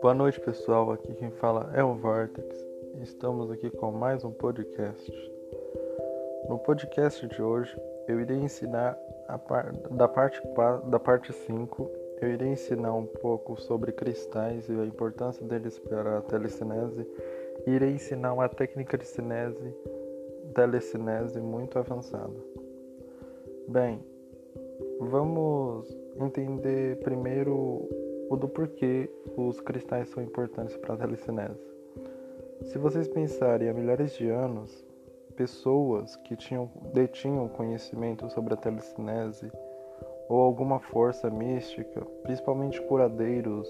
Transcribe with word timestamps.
Boa 0.00 0.14
noite, 0.14 0.40
pessoal. 0.40 0.92
Aqui 0.92 1.12
quem 1.14 1.32
fala 1.32 1.72
é 1.74 1.82
o 1.82 1.94
Vortex. 1.94 2.64
Estamos 3.02 3.50
aqui 3.50 3.70
com 3.70 3.90
mais 3.90 4.22
um 4.22 4.30
podcast. 4.30 5.12
No 6.48 6.58
podcast 6.60 7.26
de 7.26 7.42
hoje, 7.42 7.76
eu 8.06 8.20
irei 8.20 8.36
ensinar 8.36 8.96
par... 9.48 9.72
da 9.72 10.06
parte 10.06 10.40
da 10.86 11.00
parte 11.00 11.32
5, 11.32 11.90
eu 12.20 12.28
irei 12.30 12.52
ensinar 12.52 12.94
um 12.94 13.06
pouco 13.06 13.60
sobre 13.60 13.90
cristais 13.90 14.68
e 14.68 14.72
a 14.72 14.84
importância 14.84 15.44
deles 15.44 15.76
para 15.80 16.18
a 16.18 16.22
telecinese. 16.22 17.04
E 17.66 17.70
irei 17.70 17.94
ensinar 17.94 18.32
uma 18.34 18.48
técnica 18.48 18.96
de 18.96 19.06
cinese, 19.06 19.74
telecinese 20.54 21.40
muito 21.40 21.80
avançada. 21.80 22.32
Bem, 23.66 24.00
vamos 25.04 25.88
entender 26.20 26.98
primeiro 27.00 27.88
o 28.30 28.36
do 28.36 28.48
porquê 28.48 29.10
os 29.36 29.60
cristais 29.60 30.08
são 30.08 30.22
importantes 30.22 30.76
para 30.76 30.94
a 30.94 30.96
telecinese. 30.96 31.60
Se 32.62 32.78
vocês 32.78 33.08
pensarem 33.08 33.68
há 33.68 33.74
milhares 33.74 34.12
de 34.14 34.28
anos, 34.28 34.84
pessoas 35.36 36.16
que 36.16 36.36
tinham, 36.36 36.70
detinham 36.92 37.48
conhecimento 37.48 38.28
sobre 38.30 38.54
a 38.54 38.56
telecinese 38.56 39.50
ou 40.28 40.40
alguma 40.40 40.80
força 40.80 41.28
mística, 41.28 42.00
principalmente 42.22 42.80
curadeiros, 42.82 43.68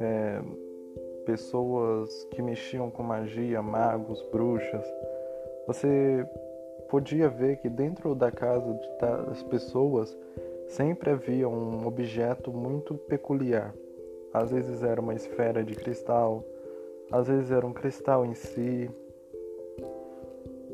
é, 0.00 0.40
pessoas 1.26 2.24
que 2.30 2.40
mexiam 2.40 2.90
com 2.90 3.02
magia, 3.02 3.60
magos, 3.60 4.22
bruxas, 4.30 4.86
você 5.66 6.26
podia 6.88 7.28
ver 7.28 7.56
que 7.56 7.68
dentro 7.68 8.14
da 8.14 8.30
casa 8.30 8.78
das 9.00 9.42
pessoas 9.42 10.16
sempre 10.68 11.10
havia 11.10 11.48
um 11.48 11.86
objeto 11.86 12.52
muito 12.52 12.94
peculiar. 12.94 13.74
Às 14.32 14.50
vezes 14.50 14.82
era 14.82 15.00
uma 15.00 15.14
esfera 15.14 15.62
de 15.62 15.74
cristal, 15.74 16.44
às 17.10 17.28
vezes 17.28 17.50
era 17.50 17.66
um 17.66 17.72
cristal 17.72 18.26
em 18.26 18.34
si, 18.34 18.90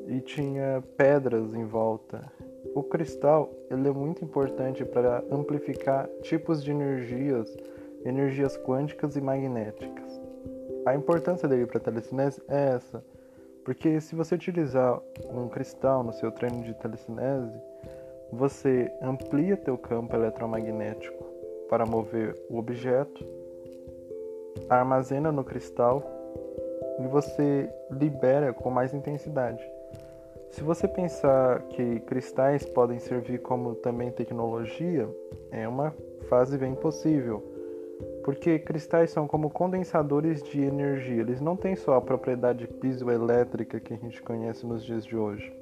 e 0.07 0.21
tinha 0.21 0.83
pedras 0.97 1.55
em 1.55 1.65
volta. 1.65 2.31
O 2.75 2.83
cristal 2.83 3.53
ele 3.71 3.89
é 3.89 3.93
muito 3.93 4.25
importante 4.25 4.85
para 4.85 5.25
amplificar 5.31 6.09
tipos 6.23 6.63
de 6.63 6.71
energias, 6.73 7.57
energias 8.05 8.57
quânticas 8.57 9.17
e 9.17 9.21
magnéticas. 9.21 10.21
A 10.87 10.95
importância 10.95 11.49
dele 11.49 11.67
para 11.67 11.79
a 11.79 11.81
telecinese 11.83 12.43
é 12.49 12.71
essa, 12.75 13.05
porque 13.65 14.01
se 14.01 14.15
você 14.15 14.35
utilizar 14.35 15.01
um 15.31 15.49
cristal 15.49 16.03
no 16.03 16.13
seu 16.13 16.33
treino 16.33 16.63
de 16.65 16.75
telecinese, 16.75 17.61
você 18.33 18.91
amplia 19.03 19.57
teu 19.57 19.77
campo 19.77 20.15
eletromagnético 20.15 21.25
para 21.69 21.85
mover 21.85 22.35
o 22.49 22.59
objeto, 22.59 23.25
armazena 24.69 25.33
no 25.33 25.45
cristal 25.45 26.03
e 26.99 27.07
você 27.07 27.69
libera 27.91 28.53
com 28.53 28.71
mais 28.71 28.95
intensidade. 28.95 29.63
Se 30.51 30.63
você 30.63 30.89
pensar 30.89 31.63
que 31.69 32.01
cristais 32.01 32.65
podem 32.65 32.99
servir 32.99 33.41
como 33.41 33.75
também 33.77 34.11
tecnologia, 34.11 35.09
é 35.53 35.67
uma 35.67 35.95
fase 36.29 36.59
bem 36.59 36.75
possível. 36.75 37.43
Porque 38.25 38.59
cristais 38.59 39.11
são 39.11 39.29
como 39.29 39.51
condensadores 39.51 40.43
de 40.43 40.63
energia, 40.63 41.21
eles 41.21 41.41
não 41.41 41.57
têm 41.57 41.77
só 41.77 41.95
a 41.95 42.01
propriedade 42.01 42.67
pisoelétrica 42.67 43.79
que 43.79 43.95
a 43.95 43.97
gente 43.97 44.23
conhece 44.23 44.67
nos 44.67 44.85
dias 44.85 45.05
de 45.05 45.17
hoje 45.17 45.55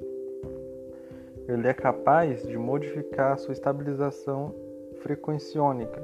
ele 1.48 1.66
é 1.66 1.72
capaz 1.72 2.46
de 2.46 2.58
modificar 2.58 3.32
a 3.32 3.36
sua 3.36 3.52
estabilização 3.52 4.54
frequenciônica, 5.00 6.00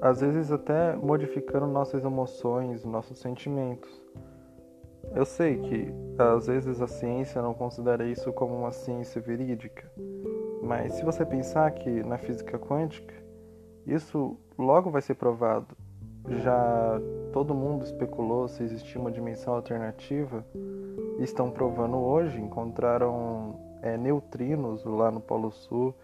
às 0.00 0.20
vezes 0.20 0.52
até 0.52 0.94
modificando 0.94 1.66
nossas 1.66 2.04
emoções, 2.04 2.84
nossos 2.84 3.18
sentimentos. 3.18 3.90
Eu 5.14 5.24
sei 5.24 5.58
que 5.58 5.92
às 6.18 6.46
vezes 6.46 6.80
a 6.80 6.86
ciência 6.86 7.42
não 7.42 7.54
considera 7.54 8.04
isso 8.04 8.32
como 8.32 8.56
uma 8.56 8.72
ciência 8.72 9.20
verídica, 9.20 9.90
mas 10.62 10.94
se 10.94 11.04
você 11.04 11.24
pensar 11.24 11.70
que 11.72 12.02
na 12.02 12.16
física 12.16 12.58
quântica, 12.58 13.14
isso 13.86 14.36
logo 14.56 14.90
vai 14.90 15.02
ser 15.02 15.14
provado. 15.14 15.76
Já 16.28 17.00
todo 17.32 17.54
mundo 17.54 17.84
especulou 17.84 18.48
se 18.48 18.62
existia 18.62 19.00
uma 19.00 19.12
dimensão 19.12 19.54
alternativa 19.54 20.44
estão 21.18 21.50
provando 21.50 21.96
hoje, 21.96 22.40
encontraram 22.40 23.58
é, 23.86 23.96
neutrinos 23.96 24.84
lá 24.84 25.10
no 25.10 25.20
Polo 25.20 25.52
Sul 25.52 25.94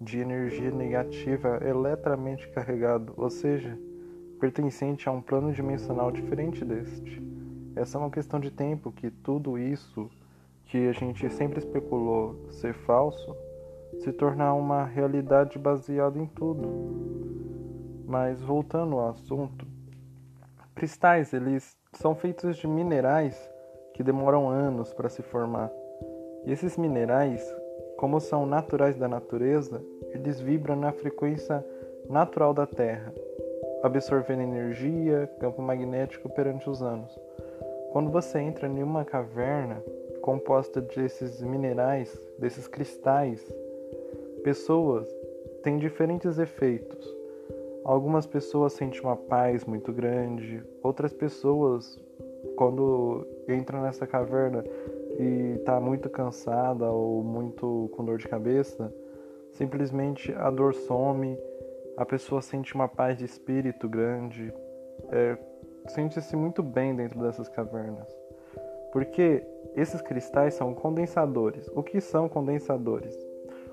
de 0.00 0.20
energia 0.20 0.70
negativa 0.70 1.58
eletramente 1.64 2.48
carregado, 2.48 3.12
ou 3.16 3.28
seja, 3.28 3.78
pertencente 4.38 5.08
a 5.08 5.12
um 5.12 5.20
plano 5.20 5.52
dimensional 5.52 6.12
diferente 6.12 6.64
deste. 6.64 7.22
Essa 7.74 7.98
é 7.98 8.00
uma 8.00 8.10
questão 8.10 8.38
de 8.38 8.50
tempo 8.50 8.92
que 8.92 9.10
tudo 9.10 9.58
isso 9.58 10.08
que 10.66 10.88
a 10.88 10.92
gente 10.92 11.28
sempre 11.30 11.58
especulou 11.58 12.46
ser 12.50 12.72
falso 12.72 13.36
se 14.00 14.12
tornar 14.12 14.54
uma 14.54 14.84
realidade 14.84 15.58
baseada 15.58 16.18
em 16.18 16.26
tudo. 16.26 16.68
Mas 18.06 18.40
voltando 18.42 18.96
ao 18.96 19.08
assunto, 19.08 19.66
cristais 20.74 21.32
eles 21.32 21.76
são 21.92 22.14
feitos 22.14 22.56
de 22.56 22.66
minerais 22.66 23.36
que 23.92 24.02
demoram 24.02 24.48
anos 24.48 24.92
para 24.92 25.08
se 25.08 25.22
formar. 25.22 25.70
E 26.46 26.52
esses 26.52 26.76
minerais, 26.76 27.42
como 27.96 28.20
são 28.20 28.44
naturais 28.46 28.96
da 28.96 29.08
natureza, 29.08 29.82
eles 30.12 30.40
vibram 30.40 30.76
na 30.76 30.92
frequência 30.92 31.64
natural 32.08 32.52
da 32.52 32.66
Terra, 32.66 33.12
absorvendo 33.82 34.42
energia, 34.42 35.30
campo 35.40 35.62
magnético 35.62 36.28
perante 36.28 36.68
os 36.68 36.82
anos. 36.82 37.18
Quando 37.92 38.10
você 38.10 38.38
entra 38.38 38.68
em 38.68 38.82
uma 38.82 39.04
caverna 39.04 39.82
composta 40.20 40.80
desses 40.80 41.42
minerais, 41.42 42.18
desses 42.38 42.66
cristais, 42.66 43.46
pessoas 44.42 45.06
têm 45.62 45.78
diferentes 45.78 46.38
efeitos. 46.38 47.06
Algumas 47.84 48.26
pessoas 48.26 48.72
sentem 48.72 49.00
uma 49.02 49.16
paz 49.16 49.64
muito 49.64 49.92
grande, 49.92 50.62
outras 50.82 51.12
pessoas, 51.12 52.00
quando 52.56 53.26
entram 53.46 53.82
nessa 53.82 54.06
caverna, 54.06 54.64
e 55.18 55.56
está 55.58 55.80
muito 55.80 56.08
cansada 56.10 56.90
ou 56.90 57.22
muito 57.22 57.90
com 57.94 58.04
dor 58.04 58.18
de 58.18 58.28
cabeça, 58.28 58.92
simplesmente 59.52 60.32
a 60.32 60.50
dor 60.50 60.74
some, 60.74 61.38
a 61.96 62.04
pessoa 62.04 62.42
sente 62.42 62.74
uma 62.74 62.88
paz 62.88 63.16
de 63.16 63.24
espírito 63.24 63.88
grande, 63.88 64.52
é, 65.10 65.38
sente-se 65.88 66.36
muito 66.36 66.62
bem 66.62 66.94
dentro 66.94 67.20
dessas 67.20 67.48
cavernas. 67.48 68.08
Porque 68.92 69.44
esses 69.74 70.00
cristais 70.00 70.54
são 70.54 70.72
condensadores. 70.72 71.68
O 71.74 71.82
que 71.82 72.00
são 72.00 72.28
condensadores? 72.28 73.16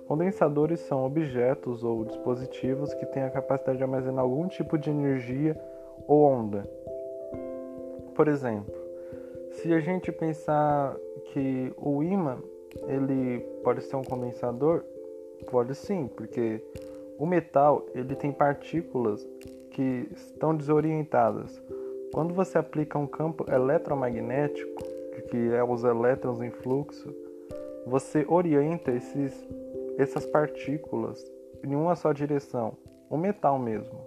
Condensadores 0.08 0.80
são 0.82 1.06
objetos 1.06 1.84
ou 1.84 2.04
dispositivos 2.04 2.94
que 2.96 3.06
têm 3.06 3.24
a 3.24 3.30
capacidade 3.30 3.78
de 3.78 3.84
armazenar 3.84 4.24
algum 4.24 4.48
tipo 4.48 4.78
de 4.78 4.90
energia 4.90 5.56
ou 6.08 6.24
onda. 6.24 6.68
Por 8.16 8.28
exemplo, 8.28 8.81
se 9.52 9.74
a 9.74 9.80
gente 9.80 10.12
pensar 10.12 10.96
que 11.26 11.74
o 11.78 12.02
ímã 12.02 12.38
ele 12.88 13.40
pode 13.64 13.84
ser 13.84 13.96
um 13.96 14.04
condensador, 14.04 14.84
pode 15.50 15.76
sim, 15.76 16.08
porque 16.08 16.64
o 17.18 17.26
metal 17.26 17.86
ele 17.94 18.16
tem 18.16 18.32
partículas 18.32 19.28
que 19.72 20.08
estão 20.12 20.56
desorientadas. 20.56 21.62
Quando 22.14 22.34
você 22.34 22.58
aplica 22.58 22.98
um 22.98 23.08
campo 23.08 23.46
eletromagnético, 23.52 24.84
que 25.30 25.54
é 25.54 25.64
os 25.64 25.84
elétrons 25.84 26.42
em 26.42 26.50
fluxo, 26.50 27.14
você 27.86 28.26
orienta 28.28 28.92
esses, 28.92 29.48
essas 29.98 30.26
partículas 30.26 31.24
em 31.64 31.76
uma 31.76 31.96
só 31.96 32.12
direção, 32.12 32.78
o 33.10 33.18
metal 33.18 33.60
mesmo. 33.60 34.00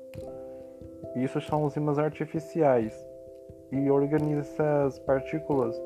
Isso 1.17 1.41
são 1.41 1.65
os 1.65 1.77
ímãs 1.77 1.99
artificiais 1.99 2.95
e 3.75 3.91
organiza 3.91 4.41
essas 4.41 4.99
partículas 5.01 5.81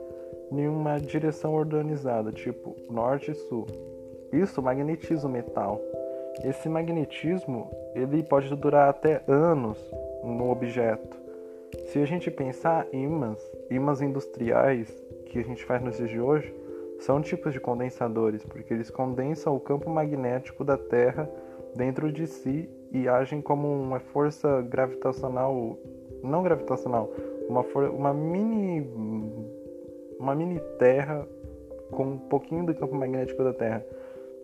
em 0.53 0.69
uma 0.69 0.99
direção 0.99 1.55
organizada, 1.55 2.31
tipo 2.31 2.77
norte 2.91 3.31
e 3.31 3.35
sul. 3.35 3.67
Isso 4.33 4.63
magnetiza 4.63 5.27
o 5.27 5.31
metal. 5.31 5.81
Esse 6.45 6.69
magnetismo 6.69 7.71
ele 7.95 8.23
pode 8.23 8.55
durar 8.55 8.91
até 8.91 9.23
anos 9.27 9.79
no 10.23 10.51
objeto. 10.51 11.17
Se 11.87 11.99
a 11.99 12.07
gente 12.07 12.31
pensar 12.31 12.87
ímãs, 12.93 13.39
ímãs 13.71 14.03
industriais 14.03 14.89
que 15.27 15.39
a 15.39 15.43
gente 15.43 15.65
faz 15.65 15.83
nos 15.83 15.97
dias 15.97 16.11
de 16.11 16.21
hoje, 16.21 16.55
são 17.01 17.21
tipos 17.21 17.53
de 17.53 17.61
condensadores, 17.61 18.45
porque 18.45 18.75
eles 18.75 18.91
condensam 18.91 19.55
o 19.55 19.61
campo 19.61 19.89
magnético 19.89 20.65
da 20.65 20.77
Terra 20.77 21.29
dentro 21.75 22.13
de 22.13 22.27
si 22.27 22.69
e 22.91 23.09
agem 23.09 23.41
como 23.41 23.69
uma 23.69 24.01
força 24.01 24.63
gravitacional, 24.63 25.79
não 26.23 26.43
gravitacional, 26.43 27.11
uma, 27.49 27.63
uma 27.91 28.15
mini 28.15 28.87
uma 30.19 30.35
mini 30.35 30.61
terra 30.79 31.27
com 31.91 32.05
um 32.05 32.19
pouquinho 32.19 32.67
do 32.67 32.75
campo 32.75 32.95
magnético 32.95 33.43
da 33.43 33.53
Terra. 33.53 33.85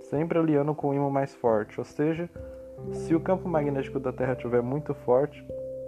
sempre 0.00 0.38
alinhando 0.38 0.74
com 0.74 0.90
o 0.90 0.94
ímã 0.94 1.10
mais 1.10 1.34
forte, 1.34 1.78
ou 1.80 1.84
seja, 1.84 2.28
se 2.92 3.14
o 3.14 3.20
campo 3.20 3.48
magnético 3.48 3.98
da 3.98 4.12
Terra 4.12 4.32
estiver 4.32 4.62
muito 4.62 4.94
forte, 4.94 5.44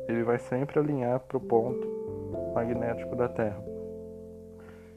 ele 0.08 0.22
vai 0.22 0.38
sempre 0.38 0.78
alinhar 0.78 1.20
para 1.20 1.36
o 1.36 1.40
ponto 1.40 1.86
magnético 2.54 3.14
da 3.14 3.28
Terra. 3.28 3.62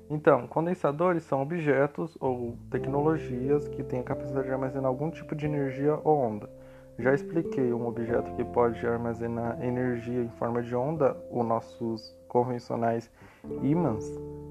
Então, 0.10 0.48
condensadores 0.48 1.24
são 1.24 1.42
objetos 1.42 2.18
ou 2.20 2.58
tecnologias 2.72 3.68
que 3.68 3.84
têm 3.84 4.00
a 4.00 4.04
capacidade 4.04 4.48
de 4.48 4.54
armazenar 4.54 4.88
algum 4.88 5.12
tipo 5.12 5.36
de 5.36 5.46
energia 5.46 6.00
ou 6.04 6.18
onda. 6.18 6.50
Já 7.00 7.14
expliquei 7.14 7.74
um 7.74 7.88
objeto 7.88 8.30
que 8.36 8.44
pode 8.44 8.86
armazenar 8.86 9.64
energia 9.64 10.22
em 10.22 10.30
forma 10.32 10.62
de 10.62 10.76
onda, 10.76 11.16
os 11.32 11.46
nossos 11.46 12.14
convencionais 12.28 13.10
ímãs, 13.64 14.06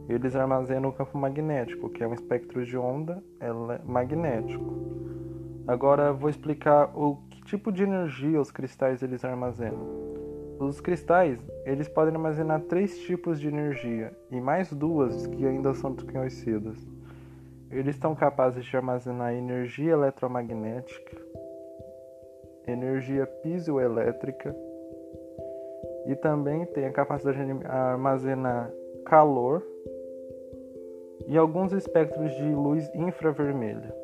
eles 0.08 0.34
armazenam 0.34 0.88
o 0.88 0.92
campo 0.92 1.18
magnético, 1.18 1.90
que 1.90 2.02
é 2.02 2.08
um 2.08 2.14
espectro 2.14 2.64
de 2.64 2.76
onda 2.78 3.22
magnético. 3.84 4.64
Agora 5.66 6.10
vou 6.14 6.30
explicar 6.30 6.90
o 6.96 7.16
que 7.28 7.44
tipo 7.44 7.70
de 7.70 7.82
energia 7.82 8.40
os 8.40 8.50
cristais 8.50 9.02
eles 9.02 9.22
armazenam. 9.22 9.86
Os 10.58 10.80
cristais, 10.80 11.38
eles 11.66 11.86
podem 11.86 12.14
armazenar 12.14 12.62
três 12.62 12.98
tipos 13.00 13.38
de 13.38 13.48
energia 13.48 14.16
e 14.30 14.40
mais 14.40 14.72
duas 14.72 15.26
que 15.26 15.46
ainda 15.46 15.74
são 15.74 15.92
desconhecidas. 15.92 16.78
Eles 17.70 17.94
estão 17.94 18.14
capazes 18.14 18.64
de 18.64 18.74
armazenar 18.74 19.34
energia 19.34 19.92
eletromagnética, 19.92 21.27
energia 22.72 23.26
piezoelétrica 23.26 24.54
e 26.06 26.14
também 26.16 26.64
tem 26.66 26.86
a 26.86 26.92
capacidade 26.92 27.44
de 27.44 27.66
armazenar 27.66 28.72
calor 29.04 29.62
e 31.26 31.36
alguns 31.36 31.72
espectros 31.72 32.34
de 32.36 32.54
luz 32.54 32.90
infravermelha. 32.94 33.94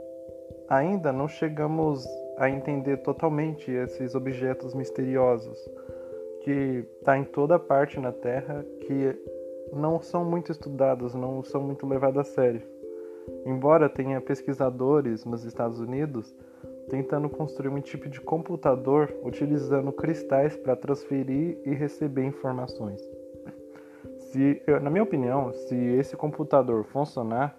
Ainda 0.68 1.12
não 1.12 1.28
chegamos 1.28 2.06
a 2.36 2.50
entender 2.50 2.98
totalmente 2.98 3.70
esses 3.70 4.14
objetos 4.14 4.74
misteriosos 4.74 5.58
que 6.42 6.86
está 6.98 7.16
em 7.16 7.24
toda 7.24 7.58
parte 7.58 7.98
na 7.98 8.12
Terra, 8.12 8.64
que 8.80 9.18
não 9.72 10.00
são 10.00 10.24
muito 10.24 10.52
estudados, 10.52 11.14
não 11.14 11.42
são 11.42 11.62
muito 11.62 11.86
levados 11.86 12.20
a 12.20 12.24
sério. 12.24 12.62
Embora 13.46 13.88
tenha 13.88 14.20
pesquisadores 14.20 15.24
nos 15.24 15.44
Estados 15.44 15.80
Unidos 15.80 16.34
tentando 16.88 17.28
construir 17.28 17.68
um 17.68 17.80
tipo 17.80 18.08
de 18.08 18.20
computador 18.20 19.14
utilizando 19.22 19.92
cristais 19.92 20.56
para 20.56 20.76
transferir 20.76 21.58
e 21.64 21.74
receber 21.74 22.24
informações. 22.24 23.00
Se, 24.18 24.62
na 24.82 24.90
minha 24.90 25.02
opinião, 25.02 25.52
se 25.52 25.76
esse 25.76 26.16
computador 26.16 26.84
funcionar, 26.84 27.56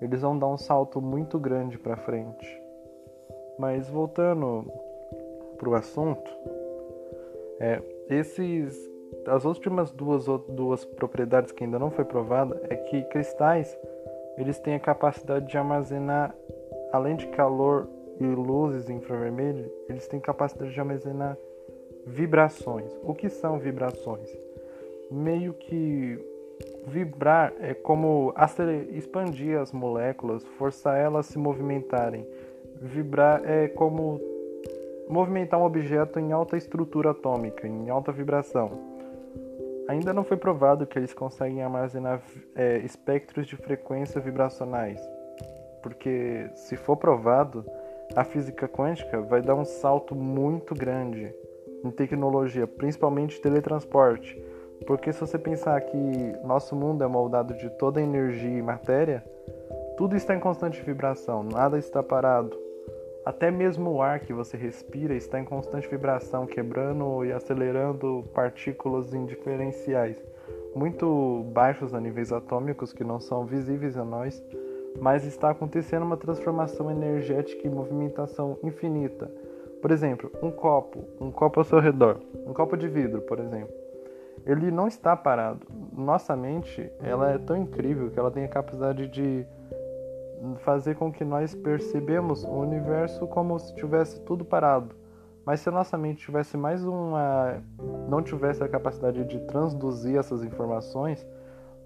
eles 0.00 0.20
vão 0.20 0.38
dar 0.38 0.48
um 0.48 0.56
salto 0.56 1.00
muito 1.00 1.38
grande 1.38 1.78
para 1.78 1.96
frente. 1.96 2.60
Mas 3.58 3.88
voltando 3.88 4.66
para 5.56 5.68
o 5.68 5.74
assunto, 5.74 6.30
é, 7.60 7.80
esses, 8.08 8.76
as 9.26 9.44
últimas 9.44 9.92
duas, 9.92 10.26
duas 10.48 10.84
propriedades 10.84 11.52
que 11.52 11.62
ainda 11.62 11.78
não 11.78 11.90
foi 11.90 12.04
provada 12.04 12.60
é 12.68 12.74
que 12.74 13.02
cristais 13.04 13.78
eles 14.36 14.58
têm 14.58 14.74
a 14.74 14.80
capacidade 14.80 15.46
de 15.46 15.56
armazenar, 15.56 16.34
além 16.92 17.16
de 17.16 17.26
calor 17.28 17.88
e 18.20 18.24
luzes 18.24 18.88
infravermelho, 18.88 19.70
eles 19.88 20.06
têm 20.06 20.20
capacidade 20.20 20.72
de 20.72 20.80
armazenar 20.80 21.36
vibrações. 22.06 22.92
O 23.02 23.14
que 23.14 23.28
são 23.28 23.58
vibrações? 23.58 24.28
Meio 25.10 25.52
que 25.54 26.18
vibrar 26.86 27.52
é 27.60 27.74
como 27.74 28.34
expandir 28.90 29.58
as 29.58 29.72
moléculas, 29.72 30.44
forçar 30.58 30.98
elas 30.98 31.28
a 31.28 31.32
se 31.32 31.38
movimentarem. 31.38 32.26
Vibrar 32.80 33.42
é 33.44 33.68
como 33.68 34.20
movimentar 35.08 35.60
um 35.60 35.64
objeto 35.64 36.18
em 36.18 36.32
alta 36.32 36.56
estrutura 36.56 37.10
atômica, 37.10 37.66
em 37.66 37.90
alta 37.90 38.10
vibração. 38.10 38.70
Ainda 39.88 40.12
não 40.12 40.24
foi 40.24 40.36
provado 40.36 40.86
que 40.86 40.98
eles 40.98 41.12
conseguem 41.12 41.62
armazenar 41.62 42.22
é, 42.54 42.78
espectros 42.78 43.46
de 43.46 43.56
frequência 43.56 44.20
vibracionais, 44.20 45.00
porque 45.82 46.48
se 46.54 46.76
for 46.76 46.96
provado, 46.96 47.64
a 48.14 48.24
física 48.24 48.68
quântica 48.68 49.20
vai 49.20 49.40
dar 49.40 49.54
um 49.54 49.64
salto 49.64 50.14
muito 50.14 50.74
grande 50.74 51.34
em 51.84 51.90
tecnologia, 51.90 52.66
principalmente 52.66 53.40
teletransporte. 53.40 54.40
Porque 54.86 55.12
se 55.12 55.20
você 55.20 55.38
pensar 55.38 55.80
que 55.80 55.96
nosso 56.44 56.74
mundo 56.74 57.04
é 57.04 57.06
moldado 57.06 57.54
de 57.54 57.70
toda 57.70 58.02
energia 58.02 58.58
e 58.58 58.62
matéria, 58.62 59.24
tudo 59.96 60.16
está 60.16 60.34
em 60.34 60.40
constante 60.40 60.82
vibração, 60.82 61.42
nada 61.42 61.78
está 61.78 62.02
parado. 62.02 62.58
Até 63.24 63.50
mesmo 63.50 63.90
o 63.90 64.02
ar 64.02 64.20
que 64.20 64.32
você 64.32 64.56
respira 64.56 65.14
está 65.14 65.38
em 65.38 65.44
constante 65.44 65.88
vibração, 65.88 66.44
quebrando 66.44 67.24
e 67.24 67.32
acelerando 67.32 68.24
partículas 68.34 69.14
indiferenciais, 69.14 70.20
muito 70.74 71.44
baixos 71.52 71.94
a 71.94 72.00
níveis 72.00 72.32
atômicos 72.32 72.92
que 72.92 73.04
não 73.04 73.20
são 73.20 73.46
visíveis 73.46 73.96
a 73.96 74.04
nós, 74.04 74.42
mas 75.00 75.24
está 75.24 75.50
acontecendo 75.50 76.04
uma 76.04 76.16
transformação 76.16 76.90
energética 76.90 77.66
e 77.66 77.70
movimentação 77.70 78.58
infinita. 78.62 79.30
Por 79.80 79.90
exemplo, 79.90 80.30
um 80.42 80.50
copo, 80.50 81.04
um 81.20 81.30
copo 81.30 81.60
ao 81.60 81.64
seu 81.64 81.80
redor, 81.80 82.20
um 82.46 82.52
copo 82.52 82.76
de 82.76 82.86
vidro, 82.88 83.20
por 83.22 83.40
exemplo. 83.40 83.74
Ele 84.46 84.70
não 84.70 84.86
está 84.86 85.16
parado. 85.16 85.66
Nossa 85.92 86.36
mente, 86.36 86.90
ela 87.00 87.32
é 87.32 87.38
tão 87.38 87.56
incrível 87.56 88.10
que 88.10 88.18
ela 88.18 88.30
tem 88.30 88.44
a 88.44 88.48
capacidade 88.48 89.08
de 89.08 89.46
fazer 90.58 90.96
com 90.96 91.12
que 91.12 91.24
nós 91.24 91.54
percebemos 91.54 92.44
o 92.44 92.50
universo 92.50 93.26
como 93.26 93.58
se 93.58 93.74
tivesse 93.74 94.20
tudo 94.20 94.44
parado. 94.44 94.94
Mas 95.44 95.60
se 95.60 95.68
a 95.68 95.72
nossa 95.72 95.98
mente 95.98 96.24
tivesse 96.24 96.56
mais 96.56 96.84
uma 96.84 97.60
não 98.08 98.22
tivesse 98.22 98.62
a 98.62 98.68
capacidade 98.68 99.24
de 99.24 99.40
transduzir 99.40 100.16
essas 100.16 100.44
informações, 100.44 101.26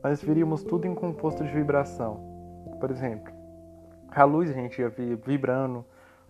nós 0.03 0.23
veríamos 0.23 0.63
tudo 0.63 0.87
em 0.87 0.95
composto 0.95 1.45
de 1.45 1.51
vibração. 1.51 2.36
Por 2.81 2.91
exemplo, 2.91 3.33
a 4.11 4.25
luz 4.25 4.51
a 4.51 4.55
gente 4.55 4.81
ia 4.81 4.89
ver 4.89 5.17
vibrando, 5.17 5.85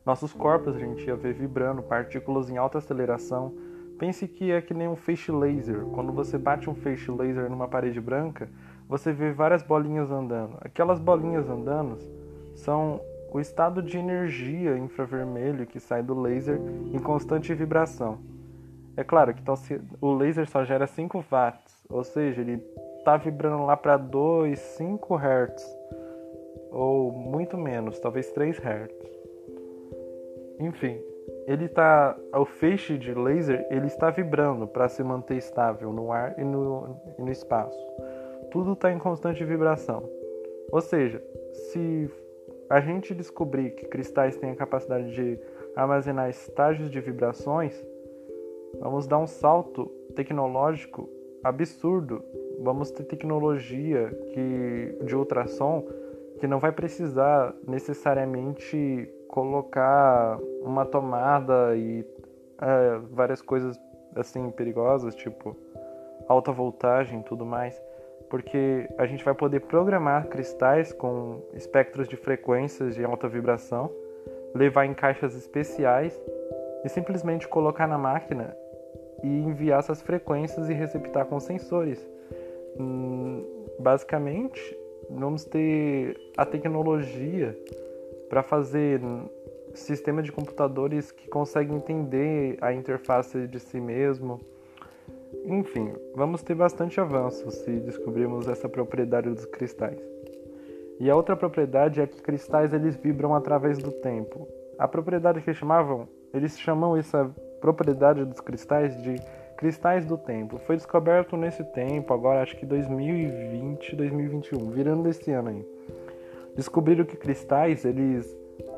nossos 0.04 0.32
corpos 0.32 0.76
a 0.76 0.78
gente 0.78 1.04
ia 1.04 1.16
ver 1.16 1.34
vibrando, 1.34 1.82
partículas 1.82 2.48
em 2.48 2.56
alta 2.56 2.78
aceleração. 2.78 3.52
Pense 3.98 4.28
que 4.28 4.52
é 4.52 4.60
que 4.60 4.74
nem 4.74 4.86
um 4.86 4.96
feixe 4.96 5.32
laser. 5.32 5.80
Quando 5.86 6.12
você 6.12 6.36
bate 6.38 6.68
um 6.68 6.74
feixe 6.74 7.10
laser 7.10 7.50
numa 7.50 7.66
parede 7.66 8.00
branca, 8.00 8.48
você 8.88 9.12
vê 9.12 9.32
várias 9.32 9.62
bolinhas 9.62 10.10
andando. 10.10 10.58
Aquelas 10.60 11.00
bolinhas 11.00 11.48
andando 11.48 11.98
são 12.54 13.00
o 13.32 13.40
estado 13.40 13.82
de 13.82 13.98
energia 13.98 14.78
infravermelho 14.78 15.66
que 15.66 15.80
sai 15.80 16.02
do 16.02 16.18
laser 16.18 16.60
em 16.92 16.98
constante 16.98 17.52
vibração. 17.52 18.18
É 18.96 19.04
claro 19.04 19.34
que 19.34 19.42
o 20.00 20.14
laser 20.14 20.48
só 20.48 20.64
gera 20.64 20.86
5 20.86 21.24
watts, 21.30 21.84
ou 21.88 22.02
seja, 22.02 22.40
ele 22.40 22.62
está 22.98 23.16
vibrando 23.16 23.66
lá 23.66 23.76
para 23.76 23.98
2, 23.98 24.58
5 24.58 25.16
Hz, 25.16 25.75
ou 26.70 27.12
muito 27.12 27.56
menos, 27.56 27.98
talvez 27.98 28.30
3 28.32 28.58
Hz. 28.58 29.16
Enfim, 30.58 31.00
ele 31.46 31.68
tá, 31.68 32.16
o 32.34 32.44
feixe 32.44 32.96
de 32.98 33.14
laser 33.14 33.66
ele 33.70 33.86
está 33.86 34.10
vibrando 34.10 34.66
para 34.66 34.88
se 34.88 35.02
manter 35.02 35.36
estável 35.36 35.92
no 35.92 36.12
ar 36.12 36.38
e 36.38 36.44
no, 36.44 36.96
e 37.18 37.22
no 37.22 37.30
espaço. 37.30 37.78
Tudo 38.50 38.72
está 38.72 38.92
em 38.92 38.98
constante 38.98 39.44
vibração. 39.44 40.08
Ou 40.72 40.80
seja, 40.80 41.22
se 41.52 42.10
a 42.68 42.80
gente 42.80 43.14
descobrir 43.14 43.70
que 43.70 43.86
cristais 43.86 44.36
têm 44.36 44.50
a 44.50 44.56
capacidade 44.56 45.12
de 45.14 45.38
armazenar 45.76 46.28
estágios 46.30 46.90
de 46.90 47.00
vibrações, 47.00 47.84
vamos 48.80 49.06
dar 49.06 49.18
um 49.18 49.26
salto 49.26 49.86
tecnológico 50.14 51.08
absurdo. 51.44 52.24
Vamos 52.60 52.90
ter 52.90 53.04
tecnologia 53.04 54.10
que, 54.32 54.98
de 55.04 55.14
ultrassom 55.14 55.86
que 56.38 56.46
não 56.46 56.58
vai 56.58 56.72
precisar 56.72 57.54
necessariamente 57.66 59.08
colocar 59.28 60.38
uma 60.62 60.84
tomada 60.84 61.76
e 61.76 62.04
é, 62.60 62.98
várias 63.10 63.42
coisas 63.42 63.78
assim 64.14 64.50
perigosas, 64.50 65.14
tipo 65.14 65.56
alta 66.28 66.50
voltagem 66.50 67.20
e 67.20 67.22
tudo 67.22 67.44
mais 67.44 67.80
porque 68.28 68.88
a 68.98 69.06
gente 69.06 69.24
vai 69.24 69.34
poder 69.34 69.60
programar 69.60 70.28
cristais 70.28 70.92
com 70.92 71.42
espectros 71.54 72.08
de 72.08 72.16
frequências 72.16 72.94
de 72.94 73.04
alta 73.04 73.28
vibração, 73.28 73.90
levar 74.54 74.86
em 74.86 74.94
caixas 74.94 75.34
especiais 75.34 76.18
e 76.84 76.88
simplesmente 76.88 77.46
colocar 77.48 77.86
na 77.86 77.98
máquina 77.98 78.56
e 79.22 79.28
enviar 79.28 79.78
essas 79.78 80.02
frequências 80.02 80.68
e 80.68 80.74
receptar 80.74 81.26
com 81.26 81.38
sensores. 81.40 82.06
Hum, 82.78 83.44
basicamente, 83.78 84.78
vamos 85.10 85.44
ter 85.44 86.16
a 86.36 86.44
tecnologia 86.44 87.56
para 88.28 88.42
fazer 88.42 89.00
sistemas 89.74 90.24
de 90.24 90.32
computadores 90.32 91.12
que 91.12 91.28
conseguem 91.28 91.76
entender 91.76 92.58
a 92.60 92.72
interface 92.72 93.46
de 93.46 93.60
si 93.60 93.80
mesmo 93.80 94.40
enfim, 95.44 95.92
vamos 96.14 96.42
ter 96.42 96.54
bastante 96.54 97.00
avanço 97.00 97.50
se 97.50 97.70
descobrirmos 97.80 98.48
essa 98.48 98.68
propriedade 98.68 99.30
dos 99.30 99.44
cristais. 99.44 100.00
E 100.98 101.10
a 101.10 101.14
outra 101.14 101.36
propriedade 101.36 102.00
é 102.00 102.06
que 102.06 102.20
cristais 102.20 102.72
eles 102.72 102.96
vibram 102.96 103.34
através 103.34 103.78
do 103.78 103.92
tempo. 103.92 104.48
A 104.78 104.88
propriedade 104.88 105.40
que 105.40 105.54
chamavam, 105.54 106.08
eles 106.32 106.58
chamam 106.58 106.96
essa 106.96 107.30
propriedade 107.60 108.24
dos 108.24 108.40
cristais 108.40 109.00
de 109.02 109.16
cristais 109.56 110.04
do 110.04 110.16
tempo. 110.16 110.58
Foi 110.58 110.76
descoberto 110.76 111.36
nesse 111.36 111.64
tempo, 111.64 112.12
agora 112.12 112.42
acho 112.42 112.56
que 112.56 112.66
2020, 112.66 113.96
2021, 113.96 114.70
virando 114.70 115.08
esse 115.08 115.30
ano 115.32 115.48
aí. 115.48 115.66
Descobriram 116.54 117.04
que 117.04 117.16
cristais 117.16 117.84
eles 117.84 118.26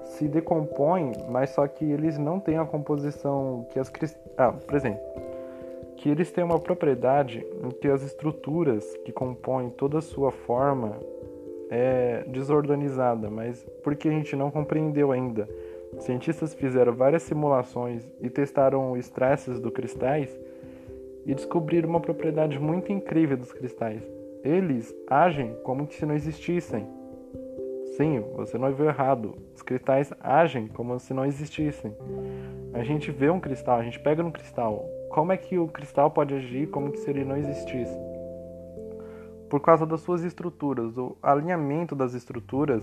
se 0.05 0.27
decompõem, 0.27 1.13
mas 1.29 1.51
só 1.51 1.67
que 1.67 1.85
eles 1.85 2.19
não 2.19 2.41
têm 2.41 2.59
a 2.59 2.65
composição 2.65 3.67
que 3.71 3.79
as 3.79 3.89
cristais. 3.89 4.23
Ah, 4.37 4.53
por 4.53 4.75
exemplo, 4.75 5.01
que 5.97 6.09
eles 6.09 6.31
têm 6.31 6.45
uma 6.45 6.59
propriedade 6.59 7.45
em 7.63 7.71
que 7.71 7.89
as 7.89 8.03
estruturas 8.03 8.97
que 9.05 9.13
compõem 9.13 9.71
toda 9.71 9.99
a 9.99 10.03
sua 10.03 10.31
forma 10.31 10.97
é 11.71 12.25
desorganizada, 12.27 13.29
mas 13.29 13.65
porque 13.83 14.09
a 14.09 14.13
gente 14.13 14.35
não 14.35 14.51
compreendeu 14.51 15.13
ainda. 15.13 15.49
Cientistas 15.99 16.55
fizeram 16.55 16.95
várias 16.95 17.23
simulações 17.23 18.09
e 18.21 18.31
testaram 18.31 18.93
os 18.93 19.01
estresses 19.01 19.61
dos 19.61 19.73
cristais 19.73 20.39
e 21.29 21.35
descobriram 21.35 21.91
uma 21.91 22.01
propriedade 22.01 22.59
muito 22.59 22.91
incrível 22.91 23.37
dos 23.37 23.53
cristais. 23.53 24.03
Eles 24.43 24.95
agem 25.07 25.55
como 25.63 25.87
se 25.91 26.07
não 26.07 26.15
existissem. 26.15 26.87
Sim, 27.99 28.25
você 28.35 28.57
não 28.57 28.73
viu 28.73 28.87
errado. 28.87 29.37
Os 29.55 29.61
cristais 29.61 30.11
agem 30.21 30.69
como 30.69 30.99
se 30.99 31.13
não 31.13 31.27
existissem. 31.27 31.95
A 32.73 32.83
gente 32.83 33.11
vê 33.11 33.29
um 33.29 33.39
cristal, 33.39 33.79
a 33.79 33.83
gente 33.83 34.01
pega 34.01 34.25
um 34.25 34.31
cristal. 34.31 34.89
Como 35.11 35.31
é 35.31 35.37
que 35.37 35.59
o 35.59 35.69
cristal 35.69 36.11
pode 36.11 36.35
agir 36.35 36.69
como 36.69 36.97
se 36.97 37.11
ele 37.11 37.25
não 37.27 37.37
existisse? 37.37 37.99
Por 39.51 39.61
causa 39.61 39.85
das 39.85 40.01
suas 40.01 40.25
estruturas. 40.25 40.97
O 40.97 41.15
alinhamento 41.23 41.95
das 41.95 42.15
estruturas 42.15 42.83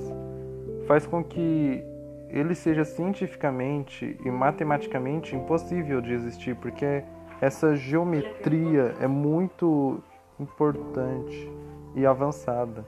faz 0.85 1.07
com 1.07 1.23
que 1.23 1.83
ele 2.29 2.53
seja 2.53 2.85
cientificamente 2.85 4.19
e 4.23 4.29
matematicamente 4.29 5.35
impossível 5.35 5.99
de 5.99 6.13
existir, 6.13 6.55
porque 6.57 7.03
essa 7.41 7.75
geometria 7.75 8.95
é 8.99 9.07
muito 9.07 10.01
importante 10.39 11.51
e 11.95 12.05
avançada. 12.05 12.85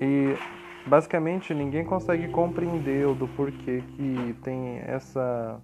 E 0.00 0.34
basicamente 0.86 1.54
ninguém 1.54 1.84
consegue 1.84 2.28
compreender 2.28 3.06
o 3.06 3.14
do 3.14 3.28
porquê 3.28 3.82
que 3.96 4.36
tem 4.42 4.78
essa 4.86 5.60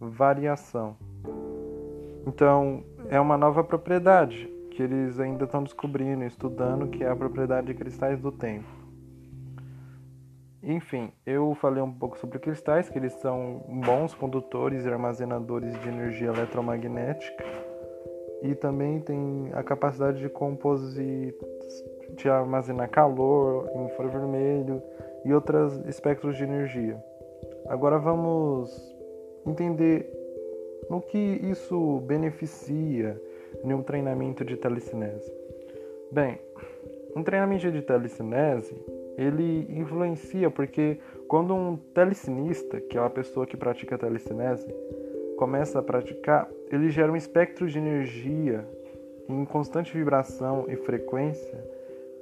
variação. 0.00 0.96
Então, 2.26 2.82
é 3.08 3.20
uma 3.20 3.38
nova 3.38 3.62
propriedade 3.62 4.50
que 4.70 4.82
eles 4.82 5.18
ainda 5.18 5.44
estão 5.44 5.62
descobrindo, 5.62 6.24
estudando, 6.24 6.88
que 6.88 7.02
é 7.02 7.08
a 7.08 7.16
propriedade 7.16 7.68
de 7.68 7.74
cristais 7.74 8.20
do 8.20 8.30
tempo. 8.30 8.75
Enfim, 10.68 11.12
eu 11.24 11.54
falei 11.54 11.80
um 11.80 11.92
pouco 11.92 12.18
sobre 12.18 12.40
cristais, 12.40 12.88
que 12.88 12.98
eles 12.98 13.12
são 13.12 13.64
bons 13.86 14.12
condutores 14.12 14.84
e 14.84 14.88
armazenadores 14.88 15.80
de 15.80 15.88
energia 15.88 16.26
eletromagnética 16.26 17.44
e 18.42 18.52
também 18.52 18.98
tem 18.98 19.48
a 19.52 19.62
capacidade 19.62 20.18
de 20.18 20.28
compor 20.28 20.76
de 22.16 22.28
armazenar 22.28 22.90
calor, 22.90 23.70
infravermelho 23.76 24.82
e 25.24 25.32
outros 25.32 25.76
espectros 25.86 26.36
de 26.36 26.42
energia. 26.42 27.00
Agora 27.68 27.96
vamos 27.96 28.68
entender 29.46 30.10
no 30.90 31.00
que 31.00 31.16
isso 31.16 32.00
beneficia 32.00 33.22
em 33.62 33.72
um 33.72 33.84
treinamento 33.84 34.44
de 34.44 34.56
telecinese. 34.56 35.32
Bem, 36.10 36.40
um 37.14 37.22
treinamento 37.22 37.70
de 37.70 37.82
telecinese 37.82 38.74
ele 39.16 39.66
influencia 39.70 40.50
porque 40.50 40.98
quando 41.26 41.54
um 41.54 41.76
telecinista, 41.76 42.80
que 42.80 42.96
é 42.96 43.00
uma 43.00 43.10
pessoa 43.10 43.46
que 43.46 43.56
pratica 43.56 43.98
telecinese, 43.98 44.66
começa 45.36 45.78
a 45.78 45.82
praticar, 45.82 46.48
ele 46.70 46.90
gera 46.90 47.10
um 47.10 47.16
espectro 47.16 47.66
de 47.66 47.78
energia 47.78 48.66
em 49.28 49.44
constante 49.44 49.96
vibração 49.96 50.66
e 50.68 50.76
frequência 50.76 51.58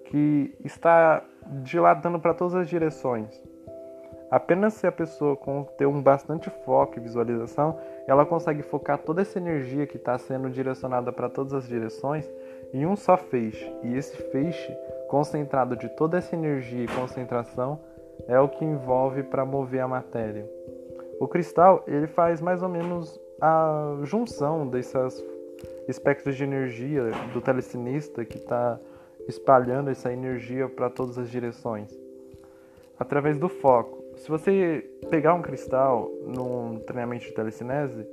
que 0.06 0.54
está 0.64 1.24
dilatando 1.62 2.18
para 2.18 2.34
todas 2.34 2.54
as 2.54 2.68
direções. 2.68 3.42
Apenas 4.30 4.74
se 4.74 4.86
a 4.86 4.92
pessoa 4.92 5.38
ter 5.78 5.86
um 5.86 6.02
bastante 6.02 6.50
foco 6.64 6.98
e 6.98 7.00
visualização, 7.02 7.78
ela 8.06 8.26
consegue 8.26 8.62
focar 8.62 8.98
toda 8.98 9.22
essa 9.22 9.38
energia 9.38 9.86
que 9.86 9.96
está 9.96 10.18
sendo 10.18 10.50
direcionada 10.50 11.12
para 11.12 11.28
todas 11.28 11.52
as 11.52 11.68
direções 11.68 12.28
em 12.72 12.84
um 12.84 12.96
só 12.96 13.16
feixe. 13.16 13.72
E 13.82 13.94
esse 13.94 14.16
feixe 14.16 14.76
concentrado 15.08 15.76
de 15.76 15.88
toda 15.90 16.18
essa 16.18 16.34
energia 16.34 16.84
e 16.84 16.88
concentração 16.88 17.80
é 18.26 18.38
o 18.38 18.48
que 18.48 18.64
envolve 18.64 19.22
para 19.22 19.44
mover 19.44 19.80
a 19.80 19.88
matéria. 19.88 20.48
O 21.20 21.28
cristal 21.28 21.84
ele 21.86 22.06
faz 22.06 22.40
mais 22.40 22.62
ou 22.62 22.68
menos 22.68 23.20
a 23.40 23.98
junção 24.02 24.66
desses 24.66 25.24
espectros 25.88 26.36
de 26.36 26.44
energia 26.44 27.10
do 27.32 27.40
telecinista 27.40 28.24
que 28.24 28.38
está 28.38 28.78
espalhando 29.28 29.90
essa 29.90 30.12
energia 30.12 30.68
para 30.68 30.90
todas 30.90 31.18
as 31.18 31.30
direções 31.30 32.04
através 32.98 33.38
do 33.38 33.48
foco. 33.48 34.02
Se 34.16 34.28
você 34.28 34.88
pegar 35.10 35.34
um 35.34 35.42
cristal 35.42 36.10
num 36.26 36.78
treinamento 36.80 37.24
de 37.24 37.32
telecinese 37.32 38.06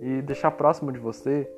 e 0.00 0.22
deixar 0.22 0.50
próximo 0.52 0.92
de 0.92 0.98
você, 0.98 1.50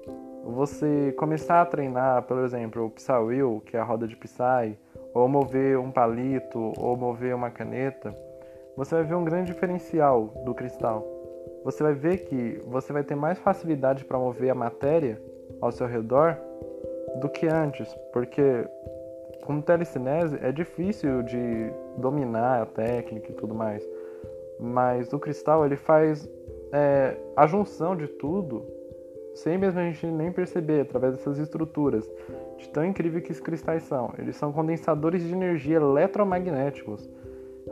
você 0.45 1.13
começar 1.13 1.61
a 1.61 1.67
treinar, 1.67 2.23
por 2.23 2.39
exemplo, 2.39 2.87
o 2.87 2.91
Psy 2.91 3.13
Wheel, 3.13 3.63
que 3.67 3.77
é 3.77 3.81
a 3.81 3.85
roda 3.85 4.07
de 4.07 4.17
Psy, 4.17 4.77
ou 5.15 5.29
mover 5.29 5.79
um 5.79 5.91
palito, 5.91 6.73
ou 6.79 6.97
mover 6.97 7.35
uma 7.35 7.51
caneta, 7.51 8.15
você 8.77 8.95
vai 8.95 9.05
ver 9.05 9.15
um 9.15 9.25
grande 9.25 9.53
diferencial 9.53 10.27
do 10.45 10.55
cristal. 10.55 11.07
Você 11.65 11.83
vai 11.83 11.93
ver 11.93 12.19
que 12.19 12.63
você 12.67 12.93
vai 12.93 13.05
ter 13.05 13.15
mais 13.15 13.39
facilidade 13.39 14.05
para 14.05 14.19
mover 14.19 14.51
a 14.51 14.55
matéria 14.55 15.21
ao 15.61 15.71
seu 15.71 15.87
redor 15.87 16.39
do 17.21 17.29
que 17.29 17.47
antes, 17.47 17.93
porque 18.13 18.67
com 19.45 19.61
telecinese 19.61 20.39
é 20.43 20.53
difícil 20.53 21.23
de 21.23 21.73
dominar 21.99 22.63
a 22.63 22.67
técnica 22.67 23.31
e 23.31 23.35
tudo 23.35 23.55
mais, 23.55 23.87
mas 24.59 25.13
o 25.13 25.19
cristal 25.19 25.65
ele 25.67 25.77
faz 25.77 26.29
é, 26.73 27.17
a 27.37 27.47
junção 27.47 27.97
de 27.97 28.07
tudo 28.07 28.80
sem 29.35 29.57
mesmo 29.57 29.81
a 29.81 29.85
gente 29.85 30.07
nem 30.07 30.33
perceber, 30.33 30.81
através 30.81 31.15
dessas 31.15 31.39
estruturas, 31.39 32.11
de 32.59 32.69
tão 32.69 32.85
incrível 32.85 33.23
que 33.23 33.31
esses 33.31 33.43
cristais 33.43 33.83
são. 33.85 34.13
Eles 34.19 34.37
são 34.37 34.53
condensadores 34.53 35.23
de 35.23 35.33
energia 35.33 35.77
eletromagnéticos. 35.77 37.09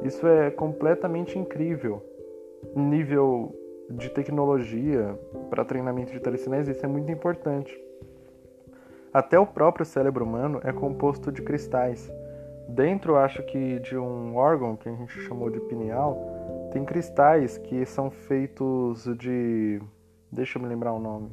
Isso 0.03 0.27
é 0.27 0.50
completamente 0.50 1.38
incrível. 1.38 2.03
Nível 2.75 3.55
de 3.91 4.11
tecnologia 4.11 5.19
para 5.49 5.65
treinamento 5.65 6.12
de 6.12 6.21
telecinese, 6.21 6.73
isso 6.73 6.85
é 6.85 6.88
muito 6.88 7.11
importante. 7.11 7.79
Até 9.12 9.38
o 9.38 9.47
próprio 9.47 9.87
cérebro 9.87 10.25
humano 10.25 10.61
é 10.62 10.73
composto 10.73 11.33
de 11.33 11.43
cristais. 11.43 12.12
Dentro, 12.69 13.17
acho 13.17 13.43
que 13.45 13.79
de 13.81 13.97
um 13.97 14.37
órgão 14.37 14.77
que 14.77 14.88
a 14.88 14.93
gente 14.93 15.19
chamou 15.21 15.49
de 15.49 15.59
pineal, 15.61 16.71
tem 16.71 16.85
cristais 16.85 17.57
que 17.57 17.85
são 17.87 18.11
feitos 18.11 19.05
de 19.17 19.81
Deixa 20.30 20.58
eu 20.58 20.62
me 20.62 20.68
lembrar 20.68 20.92
o 20.92 20.99
nome. 20.99 21.30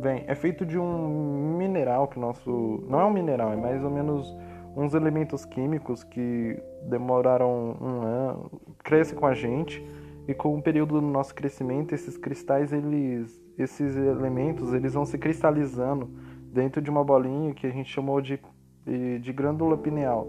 Bem, 0.00 0.24
é 0.26 0.34
feito 0.34 0.66
de 0.66 0.78
um 0.78 1.56
mineral 1.56 2.08
que 2.08 2.18
nosso. 2.18 2.84
Não 2.88 3.00
é 3.00 3.04
um 3.04 3.12
mineral, 3.12 3.52
é 3.52 3.56
mais 3.56 3.82
ou 3.82 3.90
menos 3.90 4.34
uns 4.76 4.94
elementos 4.94 5.44
químicos 5.44 6.02
que 6.02 6.60
demoraram 6.82 7.76
um 7.80 8.02
ano, 8.02 8.50
crescem 8.82 9.16
com 9.16 9.26
a 9.26 9.34
gente 9.34 9.84
e 10.26 10.34
com 10.34 10.56
o 10.56 10.62
período 10.62 11.00
do 11.00 11.06
nosso 11.06 11.34
crescimento 11.34 11.94
esses 11.94 12.16
cristais 12.16 12.72
eles 12.72 13.40
esses 13.56 13.96
elementos 13.96 14.72
eles 14.72 14.94
vão 14.94 15.04
se 15.04 15.16
cristalizando 15.16 16.10
dentro 16.52 16.82
de 16.82 16.90
uma 16.90 17.04
bolinha 17.04 17.54
que 17.54 17.66
a 17.66 17.70
gente 17.70 17.88
chamou 17.90 18.20
de 18.20 18.40
de 19.20 19.32
glândula 19.32 19.78
pineal 19.78 20.26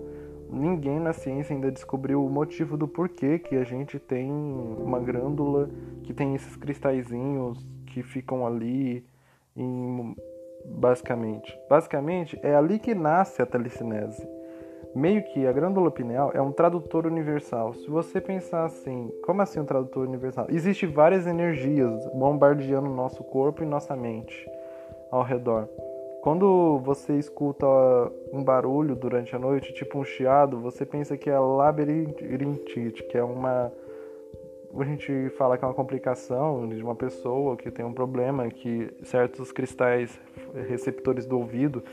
ninguém 0.50 1.00
na 1.00 1.14
ciência 1.14 1.54
ainda 1.54 1.72
descobriu 1.72 2.26
o 2.26 2.30
motivo 2.30 2.78
do 2.78 2.88
porquê 2.88 3.40
que 3.40 3.56
a 3.56 3.64
gente 3.64 4.00
tem 4.00 4.32
uma 4.32 5.00
glândula 5.00 5.70
que 6.04 6.14
tem 6.14 6.36
esses 6.36 6.56
cristalzinhos 6.56 7.66
que 7.88 8.04
ficam 8.04 8.46
ali 8.46 9.06
em, 9.56 10.16
basicamente. 10.66 11.58
Basicamente 11.70 12.40
é 12.44 12.56
ali 12.56 12.80
que 12.80 12.94
nasce 12.94 13.42
a 13.42 13.46
telecinese. 13.46 14.28
Meio 14.96 15.24
que 15.24 15.46
a 15.46 15.52
glândula 15.52 15.92
pineal 15.92 16.32
é 16.34 16.42
um 16.42 16.54
tradutor 16.54 17.06
universal. 17.06 17.74
Se 17.74 17.90
você 17.90 18.22
pensar 18.22 18.64
assim, 18.64 19.12
como 19.26 19.42
assim 19.42 19.60
um 19.60 19.66
tradutor 19.66 20.08
universal? 20.08 20.48
Existem 20.50 20.88
várias 20.88 21.28
energias 21.28 22.06
bombardeando 22.14 22.90
nosso 22.90 23.22
corpo 23.24 23.62
e 23.62 23.66
nossa 23.66 23.94
mente 23.96 24.50
ao 25.12 25.22
redor. 25.22 25.68
Quando 26.26 26.80
você 26.80 27.20
escuta 27.20 27.68
um 28.34 28.44
barulho 28.44 28.96
durante 28.96 29.36
a 29.36 29.38
noite, 29.38 29.72
tipo 29.76 30.00
um 30.00 30.04
chiado, 30.04 30.60
você 30.60 30.84
pensa 30.84 31.16
que 31.16 31.30
é 31.30 31.38
labirintite, 31.38 33.04
que 33.04 33.16
é 33.16 33.24
uma 33.24 33.72
a 34.76 34.84
gente 34.84 35.30
fala 35.38 35.56
que 35.56 35.64
é 35.64 35.68
uma 35.68 35.74
complicação 35.76 36.68
de 36.68 36.82
uma 36.82 36.96
pessoa 36.96 37.56
que 37.56 37.70
tem 37.70 37.86
um 37.86 37.94
problema, 37.94 38.50
que 38.50 38.92
certos 39.04 39.52
cristais 39.52 40.20
receptores 40.68 41.28
do 41.28 41.38
ouvido 41.38 41.84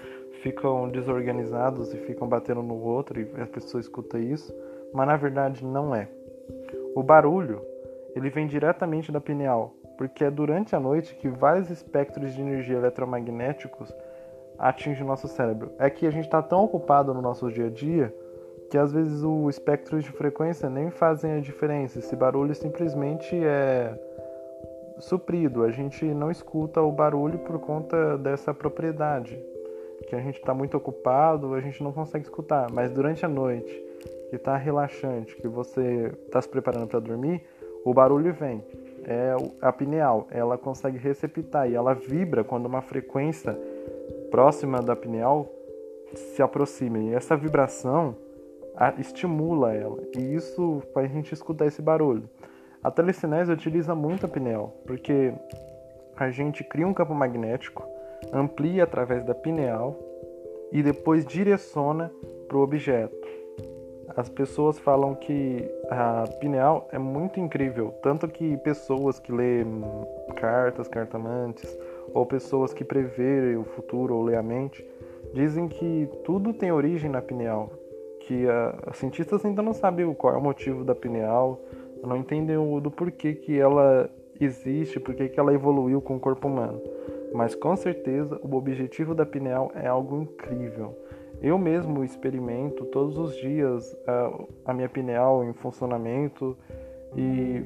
ficam 0.41 0.89
desorganizados 0.89 1.93
e 1.93 1.99
ficam 1.99 2.27
batendo 2.27 2.63
no 2.63 2.83
outro 2.83 3.21
e 3.21 3.31
a 3.39 3.47
pessoa 3.47 3.83
escuta 3.83 4.19
isso, 4.19 4.51
mas 4.95 5.07
na 5.07 5.17
verdade 5.19 5.63
não 5.63 5.95
é. 5.95 6.09
O 6.95 7.03
barulho, 7.03 7.61
ele 8.17 8.31
vem 8.31 8.47
diretamente 8.47 9.13
da 9.13 9.21
pineal, 9.21 9.75
porque 9.99 10.25
é 10.25 10.31
durante 10.31 10.75
a 10.75 10.81
noite 10.81 11.15
que 11.17 11.29
vários 11.29 11.69
espectros 11.69 12.33
de 12.33 12.41
energia 12.41 12.79
eletromagnéticos 12.79 13.95
atingem 14.59 15.03
o 15.05 15.07
nosso 15.07 15.29
cérebro. 15.29 15.73
É 15.79 15.89
que 15.91 16.07
a 16.07 16.11
gente 16.11 16.25
está 16.25 16.43
tão 16.43 16.65
ocupado 16.65 17.13
no 17.13 17.23
nosso 17.23 17.51
dia 17.51 17.67
a 17.67 17.71
dia 17.71 18.15
que 18.73 18.79
às 18.79 18.91
vezes 18.91 19.23
o 19.23 19.51
espectro 19.51 20.01
de 20.01 20.11
frequência 20.11 20.71
nem 20.71 20.91
fazem 20.91 21.33
a 21.35 21.41
diferença. 21.41 21.99
Esse 21.99 22.17
barulho 22.17 22.55
simplesmente 22.55 23.37
é 23.45 23.95
suprido. 24.99 25.63
A 25.63 25.71
gente 25.71 26.07
não 26.07 26.31
escuta 26.31 26.81
o 26.81 26.91
barulho 26.91 27.39
por 27.41 27.59
conta 27.59 28.17
dessa 28.17 28.55
propriedade. 28.55 29.39
Que 30.09 30.17
a 30.17 30.21
gente 30.21 30.39
está 30.39 30.55
muito 30.55 30.75
ocupado, 30.75 31.53
a 31.53 31.61
gente 31.61 31.83
não 31.83 31.93
consegue 31.93 32.25
escutar. 32.25 32.71
Mas 32.73 32.91
durante 32.91 33.27
a 33.27 33.29
noite, 33.29 33.71
que 34.31 34.37
está 34.37 34.57
relaxante, 34.57 35.37
que 35.37 35.47
você 35.47 36.11
está 36.25 36.41
se 36.41 36.49
preparando 36.49 36.87
para 36.87 36.99
dormir, 36.99 37.43
o 37.85 37.93
barulho 37.93 38.33
vem. 38.33 38.65
É 39.05 39.37
a 39.61 39.71
pineal, 39.71 40.29
ela 40.31 40.57
consegue 40.57 40.97
receptar 40.97 41.69
e 41.69 41.75
ela 41.75 41.93
vibra 41.93 42.43
quando 42.43 42.65
uma 42.65 42.81
frequência 42.81 43.59
próxima 44.33 44.81
da 44.81 44.97
pineal 44.97 45.47
se 46.15 46.43
aproxima. 46.43 46.99
E 46.99 47.15
essa 47.15 47.37
vibração 47.37 48.17
estimula 48.99 49.75
ela. 49.75 49.99
E 50.17 50.35
isso 50.35 50.83
faz 50.95 51.11
a 51.11 51.15
gente 51.15 51.35
escutar 51.35 51.67
esse 51.67 51.83
barulho. 51.83 52.29
A 52.83 52.91
telecinese 52.91 53.53
utiliza 53.53 53.95
muito 53.95 54.25
a 54.25 54.29
pineal, 54.29 54.75
porque 54.87 55.33
a 56.17 56.31
gente 56.31 56.65
cria 56.65 56.89
um 56.89 56.95
campo 56.95 57.15
magnético, 57.15 57.87
amplia 58.33 58.85
através 58.85 59.23
da 59.23 59.35
pineal 59.35 59.97
e 60.73 60.83
depois 60.83 61.27
direciona 61.27 62.11
para 62.49 62.57
o 62.57 62.63
objeto. 62.63 63.15
As 64.17 64.29
pessoas 64.29 64.79
falam 64.79 65.15
que 65.15 65.71
a 65.91 66.25
pineal 66.41 66.89
é 66.91 66.99
muito 66.99 67.39
incrível, 67.39 67.95
tanto 68.03 68.27
que 68.29 68.57
pessoas 68.59 69.19
que 69.19 69.31
lêem 69.31 69.83
cartas, 70.37 70.89
cartamantes, 70.89 71.79
ou 72.15 72.27
pessoas 72.27 72.73
que 72.73 72.85
preverem 72.85 73.57
o 73.57 73.65
futuro 73.65 74.15
ou 74.15 74.23
lêem 74.23 74.39
a 74.39 74.43
mente, 74.43 74.87
dizem 75.33 75.69
que 75.69 76.09
tudo 76.25 76.53
tem 76.53 76.71
origem 76.73 77.11
na 77.11 77.23
pineal, 77.23 77.71
que 78.21 78.47
a, 78.49 78.93
cientistas 78.93 79.45
ainda 79.45 79.63
não 79.63 79.73
sabem 79.73 80.13
qual 80.15 80.35
é 80.35 80.37
o 80.37 80.43
motivo 80.43 80.85
da 80.85 80.95
pineal, 80.95 81.61
não 82.03 82.17
entendem 82.17 82.57
o, 82.57 82.81
do 82.81 82.91
porquê 82.91 83.35
que 83.35 83.59
ela 83.59 84.11
existe, 84.41 84.99
porquê 84.99 85.29
que 85.29 85.39
ela 85.39 85.55
evoluiu 85.55 86.01
com 86.01 86.17
o 86.17 86.21
corpo 86.21 86.49
humano. 86.49 86.81
Mas 87.33 87.55
com 87.55 87.75
certeza 87.77 88.39
o 88.43 88.57
objetivo 88.57 89.15
da 89.15 89.25
pineal 89.25 89.71
é 89.75 89.87
algo 89.87 90.21
incrível. 90.21 90.97
Eu 91.41 91.59
mesmo 91.59 92.05
experimento 92.05 92.85
todos 92.87 93.19
os 93.19 93.37
dias 93.37 93.97
a, 94.07 94.45
a 94.67 94.75
minha 94.75 94.89
pineal 94.89 95.43
em 95.45 95.53
funcionamento 95.55 96.57
e 97.17 97.65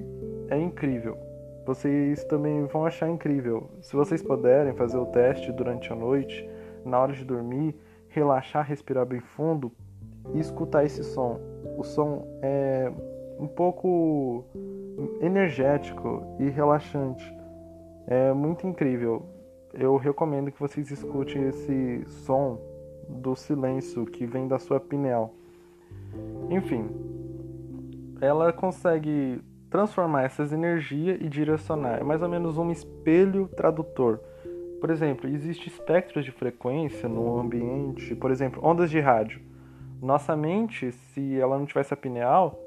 é 0.49 0.59
incrível. 0.59 1.17
Vocês 1.66 2.23
também 2.25 2.64
vão 2.66 2.87
achar 2.87 3.11
incrível. 3.11 3.68
Se 3.82 3.96
vocês 3.96 4.23
puderem 4.23 4.73
fazer 4.75 4.96
o 4.99 5.06
teste 5.06 5.50
durante 5.50 5.92
a 5.92 5.96
noite, 5.96 6.49
na 6.85 7.00
hora 7.00 7.12
de 7.12 7.25
dormir, 7.25 7.75
relaxar, 8.08 8.64
respirar 8.64 9.04
bem 9.04 9.18
fundo, 9.18 9.73
e 10.32 10.38
escutar 10.38 10.85
esse 10.85 11.02
som. 11.02 11.40
O 11.76 11.82
som 11.82 12.25
é 12.40 12.92
um 13.38 13.49
pouco 13.49 14.44
energético 15.20 16.23
e 16.38 16.49
relaxante. 16.49 17.37
É 18.06 18.32
muito 18.32 18.64
incrível. 18.64 19.26
Eu 19.75 19.96
recomendo 19.96 20.52
que 20.52 20.61
vocês 20.61 20.90
escutem 20.90 21.49
esse 21.49 22.04
som 22.06 22.61
do 23.08 23.35
silêncio 23.35 24.06
que 24.06 24.25
vem 24.25 24.46
da 24.46 24.58
sua 24.58 24.80
pineal. 24.80 25.35
Enfim, 26.49 26.88
ela 28.20 28.52
consegue 28.52 29.42
transformar 29.76 30.23
essas 30.23 30.54
energias 30.54 31.18
e 31.21 31.28
direcionar. 31.28 32.00
É 32.00 32.02
mais 32.02 32.23
ou 32.23 32.30
menos 32.30 32.56
um 32.56 32.71
espelho 32.71 33.47
tradutor. 33.49 34.18
Por 34.80 34.88
exemplo, 34.88 35.29
existe 35.29 35.68
espectros 35.68 36.24
de 36.24 36.33
frequência 36.33 37.07
no 37.07 37.38
ambiente, 37.38 38.14
por 38.14 38.31
exemplo, 38.31 38.66
ondas 38.66 38.90
de 38.90 38.98
rádio. 39.01 39.38
Nossa 40.01 40.35
mente, 40.35 40.92
se 40.92 41.38
ela 41.38 41.59
não 41.59 41.66
tivesse 41.66 41.92
a 41.92 41.96
pineal, 41.96 42.59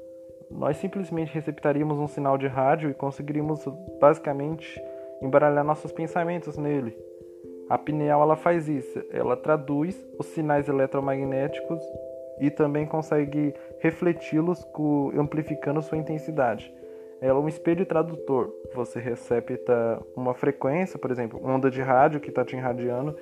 nós 0.48 0.76
simplesmente 0.76 1.34
receptaríamos 1.34 1.98
um 1.98 2.06
sinal 2.06 2.38
de 2.38 2.46
rádio 2.46 2.90
e 2.90 2.94
conseguiríamos 2.94 3.64
basicamente 4.00 4.80
embaralhar 5.20 5.64
nossos 5.64 5.90
pensamentos 5.90 6.56
nele. 6.56 6.96
A 7.68 7.76
pineal 7.76 8.22
ela 8.22 8.36
faz 8.36 8.68
isso, 8.68 9.04
ela 9.10 9.36
traduz 9.36 9.96
os 10.16 10.26
sinais 10.26 10.68
eletromagnéticos 10.68 11.82
e 12.40 12.50
também 12.50 12.86
consegue 12.86 13.52
refleti-los 13.80 14.64
amplificando 15.18 15.82
sua 15.82 15.98
intensidade. 15.98 16.72
Ela 17.20 17.38
é 17.38 17.42
um 17.42 17.48
espelho 17.48 17.84
tradutor. 17.84 18.52
Você 18.74 18.98
recepta 18.98 20.02
uma 20.16 20.34
frequência, 20.34 20.98
por 20.98 21.10
exemplo, 21.10 21.40
onda 21.44 21.70
de 21.70 21.82
rádio 21.82 22.20
que 22.20 22.30
está 22.30 22.44
te 22.44 22.56
irradiando, 22.56 23.14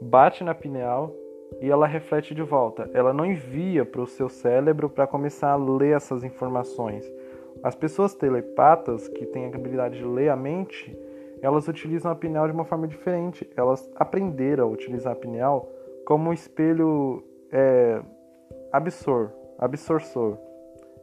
bate 0.00 0.42
na 0.42 0.54
pineal 0.54 1.14
e 1.60 1.70
ela 1.70 1.86
reflete 1.86 2.34
de 2.34 2.42
volta. 2.42 2.90
Ela 2.94 3.12
não 3.12 3.26
envia 3.26 3.84
para 3.84 4.00
o 4.00 4.06
seu 4.06 4.28
cérebro 4.28 4.88
para 4.88 5.06
começar 5.06 5.50
a 5.50 5.56
ler 5.56 5.96
essas 5.96 6.24
informações. 6.24 7.04
As 7.62 7.74
pessoas 7.74 8.14
telepatas 8.14 9.08
que 9.08 9.26
têm 9.26 9.44
a 9.44 9.48
habilidade 9.48 9.98
de 9.98 10.04
ler 10.04 10.28
a 10.28 10.36
mente, 10.36 10.96
elas 11.42 11.68
utilizam 11.68 12.10
a 12.10 12.14
pineal 12.14 12.46
de 12.46 12.54
uma 12.54 12.64
forma 12.64 12.88
diferente. 12.88 13.48
Elas 13.56 13.90
aprenderam 13.96 14.64
a 14.64 14.70
utilizar 14.70 15.12
a 15.12 15.16
pineal 15.16 15.68
como 16.06 16.30
um 16.30 16.32
espelho 16.32 17.22
é, 17.52 18.00
absor, 18.72 19.30
absorção 19.58 20.38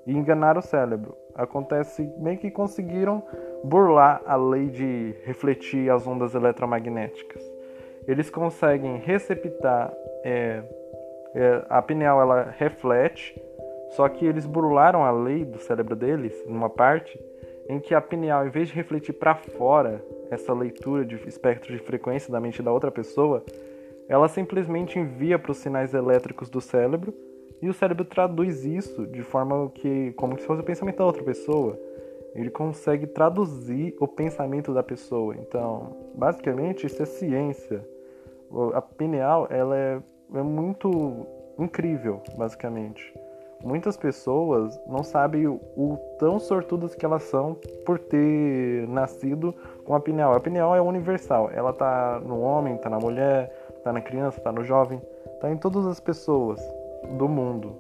e 0.06 0.14
enganar 0.14 0.58
o 0.58 0.62
cérebro. 0.62 1.23
Acontece 1.36 2.04
meio 2.18 2.38
que 2.38 2.52
conseguiram 2.52 3.24
burlar 3.64 4.22
a 4.26 4.36
lei 4.36 4.68
de 4.68 5.16
refletir 5.24 5.90
as 5.90 6.06
ondas 6.06 6.36
eletromagnéticas. 6.36 7.42
Eles 8.08 8.30
conseguem 8.30 8.98
receptar 8.98 9.94
é, 10.24 10.62
é, 11.34 11.66
a 11.70 11.82
pineal 11.82 12.22
ela 12.22 12.54
reflete, 12.58 13.42
só 13.92 14.08
que 14.10 14.26
eles 14.26 14.46
burlaram 14.46 15.04
a 15.04 15.12
lei 15.12 15.46
do 15.46 15.58
cérebro 15.60 15.96
deles, 15.96 16.34
numa 16.46 16.70
parte, 16.70 17.20
em 17.70 17.80
que 17.80 17.96
a 17.96 18.02
pineal, 18.02 18.46
em 18.46 18.50
vez 18.50 18.68
de 18.68 18.76
refletir 18.76 19.14
para 19.14 19.36
fora 19.36 20.04
essa 20.30 20.54
leitura 20.54 21.06
de 21.06 21.16
espectro 21.28 21.72
de 21.72 21.80
frequência 21.80 22.32
da 22.32 22.40
mente 22.40 22.62
da 22.62 22.72
outra 22.72 22.92
pessoa, 22.92 23.44
ela 24.08 24.28
simplesmente 24.28 25.00
envia 25.00 25.40
para 25.40 25.52
os 25.52 25.58
sinais 25.58 25.94
elétricos 25.94 26.50
do 26.50 26.60
cérebro 26.60 27.14
e 27.64 27.70
o 27.70 27.74
cérebro 27.74 28.04
traduz 28.04 28.66
isso 28.66 29.08
de 29.08 29.24
forma 29.24 29.70
que, 29.70 30.12
como 30.18 30.38
se 30.38 30.46
fosse 30.46 30.60
o 30.60 30.66
pensamento 30.66 30.98
da 30.98 31.06
outra 31.06 31.24
pessoa. 31.24 31.80
Ele 32.36 32.50
consegue 32.50 33.08
traduzir 33.08 33.96
o 34.02 34.08
pensamento 34.08 34.74
da 34.74 34.84
pessoa. 34.84 35.34
Então, 35.38 35.96
basicamente, 36.14 36.86
isso 36.86 37.02
é 37.02 37.06
ciência. 37.06 37.88
A 38.74 38.82
pineal, 38.82 39.48
ela 39.50 39.78
é 39.78 40.02
é 40.34 40.42
muito 40.42 41.26
incrível, 41.58 42.22
basicamente. 42.36 43.14
Muitas 43.64 43.96
pessoas 43.96 44.78
não 44.86 45.02
sabem 45.02 45.48
o, 45.48 45.54
o, 45.78 45.98
tão 46.20 46.40
sortudas 46.40 46.94
que 46.96 47.06
elas 47.06 47.24
são 47.24 47.56
por 47.86 47.98
ter 47.98 48.86
nascido 48.90 49.56
com 49.86 49.96
a 49.96 50.02
pineal. 50.02 50.34
A 50.34 50.40
pineal 50.42 50.76
é 50.76 50.82
universal, 50.82 51.50
ela 51.54 51.72
tá 51.72 52.20
no 52.26 52.42
homem, 52.42 52.76
tá 52.76 52.90
na 52.90 53.00
mulher, 53.00 53.50
tá 53.86 53.94
na 53.94 54.02
criança, 54.02 54.42
tá 54.42 54.52
no 54.52 54.66
jovem, 54.66 55.02
tá 55.40 55.50
em 55.50 55.56
todas 55.56 55.88
as 55.88 56.02
pessoas 56.02 56.60
do 57.18 57.28
mundo. 57.28 57.76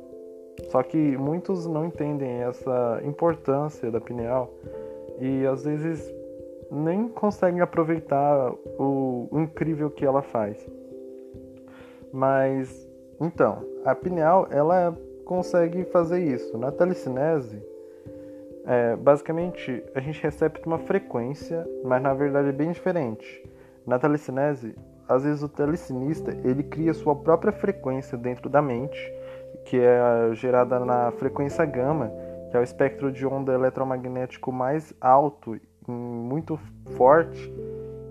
Só 0.70 0.84
que 0.84 1.18
muitos 1.18 1.66
não 1.66 1.86
entendem 1.86 2.44
essa 2.44 3.02
importância 3.04 3.92
da 3.92 4.00
pineal 4.00 4.54
e 5.20 5.46
às 5.46 5.64
vezes 5.64 6.14
nem 6.72 7.08
conseguem 7.08 7.62
aproveitar 7.62 8.52
o, 8.80 9.28
incrível 9.34 9.90
que 9.90 10.06
ela 10.06 10.22
faz. 10.22 10.68
Mas, 12.12 12.88
então, 13.20 13.64
a 13.86 13.96
pineal, 13.96 14.48
ela 14.52 14.98
consegue 15.26 15.84
fazer 15.86 16.24
isso. 16.24 16.58
Na 16.58 16.72
telecinese, 16.72 17.62
é, 18.66 18.96
basicamente, 18.96 19.84
a 19.94 20.00
gente 20.00 20.22
recebe 20.22 20.60
uma 20.66 20.80
frequência, 20.80 21.68
mas 21.84 22.02
na 22.02 22.14
verdade 22.14 22.50
é 22.50 22.52
bem 22.52 22.72
diferente. 22.72 23.44
Na 23.86 24.00
telecinese, 24.00 24.76
às 25.14 25.24
vezes 25.24 25.44
o 25.44 25.50
telecinista, 25.50 26.32
ele 26.44 26.64
cria 26.64 26.94
sua 26.94 27.16
própria 27.16 27.52
frequência 27.52 28.18
dentro 28.18 28.50
da 28.50 28.62
mente, 28.62 29.00
que 29.66 29.78
é 29.78 30.34
gerada 30.34 30.80
na 30.80 31.12
frequência 31.12 31.64
gama, 31.66 32.12
que 32.50 32.58
é 32.58 32.60
o 32.60 32.64
espectro 32.64 33.12
de 33.12 33.26
onda 33.26 33.54
eletromagnético 33.54 34.52
mais 34.52 34.94
alto 35.00 35.56
e 35.56 35.62
muito 35.88 36.60
forte, 36.98 37.54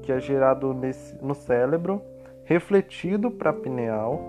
que 0.03 0.13
é 0.13 0.19
gerado 0.19 0.73
nesse, 0.75 1.17
no 1.23 1.35
cérebro 1.35 2.01
refletido 2.45 3.31
para 3.31 3.51
a 3.51 3.55
pineal 3.55 4.21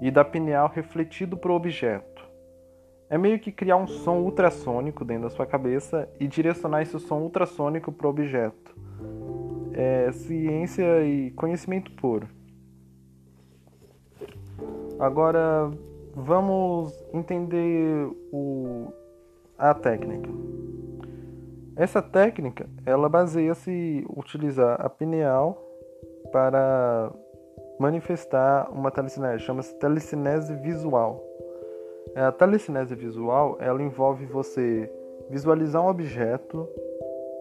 e 0.00 0.10
da 0.10 0.24
pineal 0.24 0.70
refletido 0.72 1.36
para 1.36 1.50
o 1.50 1.54
objeto. 1.54 2.22
É 3.10 3.18
meio 3.18 3.38
que 3.38 3.50
criar 3.50 3.76
um 3.76 3.86
som 3.86 4.18
ultrassônico 4.18 5.04
dentro 5.04 5.24
da 5.24 5.30
sua 5.30 5.46
cabeça 5.46 6.08
e 6.20 6.26
direcionar 6.26 6.82
esse 6.82 6.98
som 7.00 7.20
ultrassônico 7.20 7.90
para 7.90 8.06
o 8.06 8.10
objeto. 8.10 8.76
É 9.80 10.10
ciência 10.10 11.04
e 11.04 11.30
conhecimento 11.30 11.92
puro. 11.92 12.26
Agora 14.98 15.70
vamos 16.16 16.92
entender 17.14 18.10
o, 18.32 18.92
a 19.56 19.72
técnica. 19.72 20.28
Essa 21.76 22.02
técnica, 22.02 22.68
ela 22.84 23.08
baseia-se 23.08 24.04
utilizar 24.16 24.84
a 24.84 24.90
pineal 24.90 25.56
para 26.32 27.12
manifestar 27.78 28.68
uma 28.72 28.90
telecinese, 28.90 29.44
chama-se 29.44 29.78
telecinese 29.78 30.56
visual. 30.56 31.24
A 32.16 32.32
telecinese 32.32 32.96
visual, 32.96 33.56
ela 33.60 33.80
envolve 33.80 34.26
você 34.26 34.90
visualizar 35.30 35.80
um 35.84 35.86
objeto, 35.86 36.68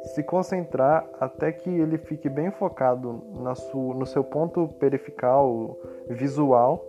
se 0.07 0.23
concentrar 0.23 1.09
até 1.19 1.51
que 1.51 1.69
ele 1.69 1.97
fique 1.97 2.29
bem 2.29 2.51
focado 2.51 3.23
na 3.35 3.55
sua, 3.55 3.93
no 3.93 4.05
seu 4.05 4.23
ponto 4.23 4.67
perifical 4.79 5.77
visual 6.09 6.85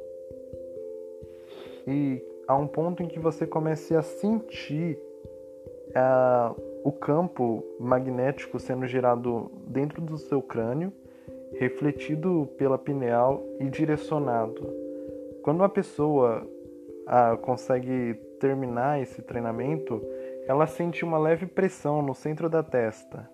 e 1.86 2.22
a 2.46 2.56
um 2.56 2.66
ponto 2.66 3.02
em 3.02 3.08
que 3.08 3.18
você 3.18 3.46
comece 3.46 3.94
a 3.94 4.02
sentir 4.02 4.98
uh, 5.88 6.54
o 6.84 6.92
campo 6.92 7.62
magnético 7.78 8.58
sendo 8.58 8.86
gerado 8.86 9.50
dentro 9.66 10.00
do 10.00 10.16
seu 10.16 10.40
crânio, 10.40 10.92
refletido 11.58 12.48
pela 12.56 12.78
pineal 12.78 13.42
e 13.58 13.68
direcionado. 13.68 14.66
Quando 15.42 15.60
uma 15.60 15.68
pessoa 15.68 16.46
uh, 17.06 17.36
consegue 17.38 18.14
terminar 18.38 19.00
esse 19.00 19.22
treinamento, 19.22 20.02
ela 20.48 20.66
sente 20.66 21.04
uma 21.04 21.18
leve 21.18 21.44
pressão 21.44 22.00
no 22.00 22.14
centro 22.14 22.48
da 22.48 22.62
testa. 22.62 23.28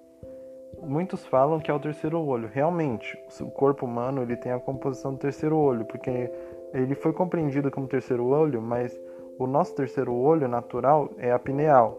Muitos 0.83 1.25
falam 1.25 1.61
que 1.61 1.71
é 1.71 1.75
o 1.75 1.79
terceiro 1.79 2.21
olho. 2.21 2.51
Realmente, 2.53 3.17
o 3.41 3.51
corpo 3.53 3.87
humano 3.87 4.21
ele 4.21 4.37
tem 4.37 4.51
a 4.51 4.59
composição 4.59 5.13
do 5.13 5.19
terceiro 5.19 5.57
olho, 5.57 5.85
porque 5.85 6.29
ele 6.75 6.97
foi 6.97 7.13
compreendido 7.13 7.71
como 7.71 7.87
terceiro 7.87 8.27
olho, 8.27 8.61
mas 8.61 9.01
o 9.39 9.47
nosso 9.47 9.77
terceiro 9.77 10.13
olho 10.13 10.49
natural 10.49 11.09
é 11.17 11.31
a 11.31 11.39
pineal. 11.39 11.97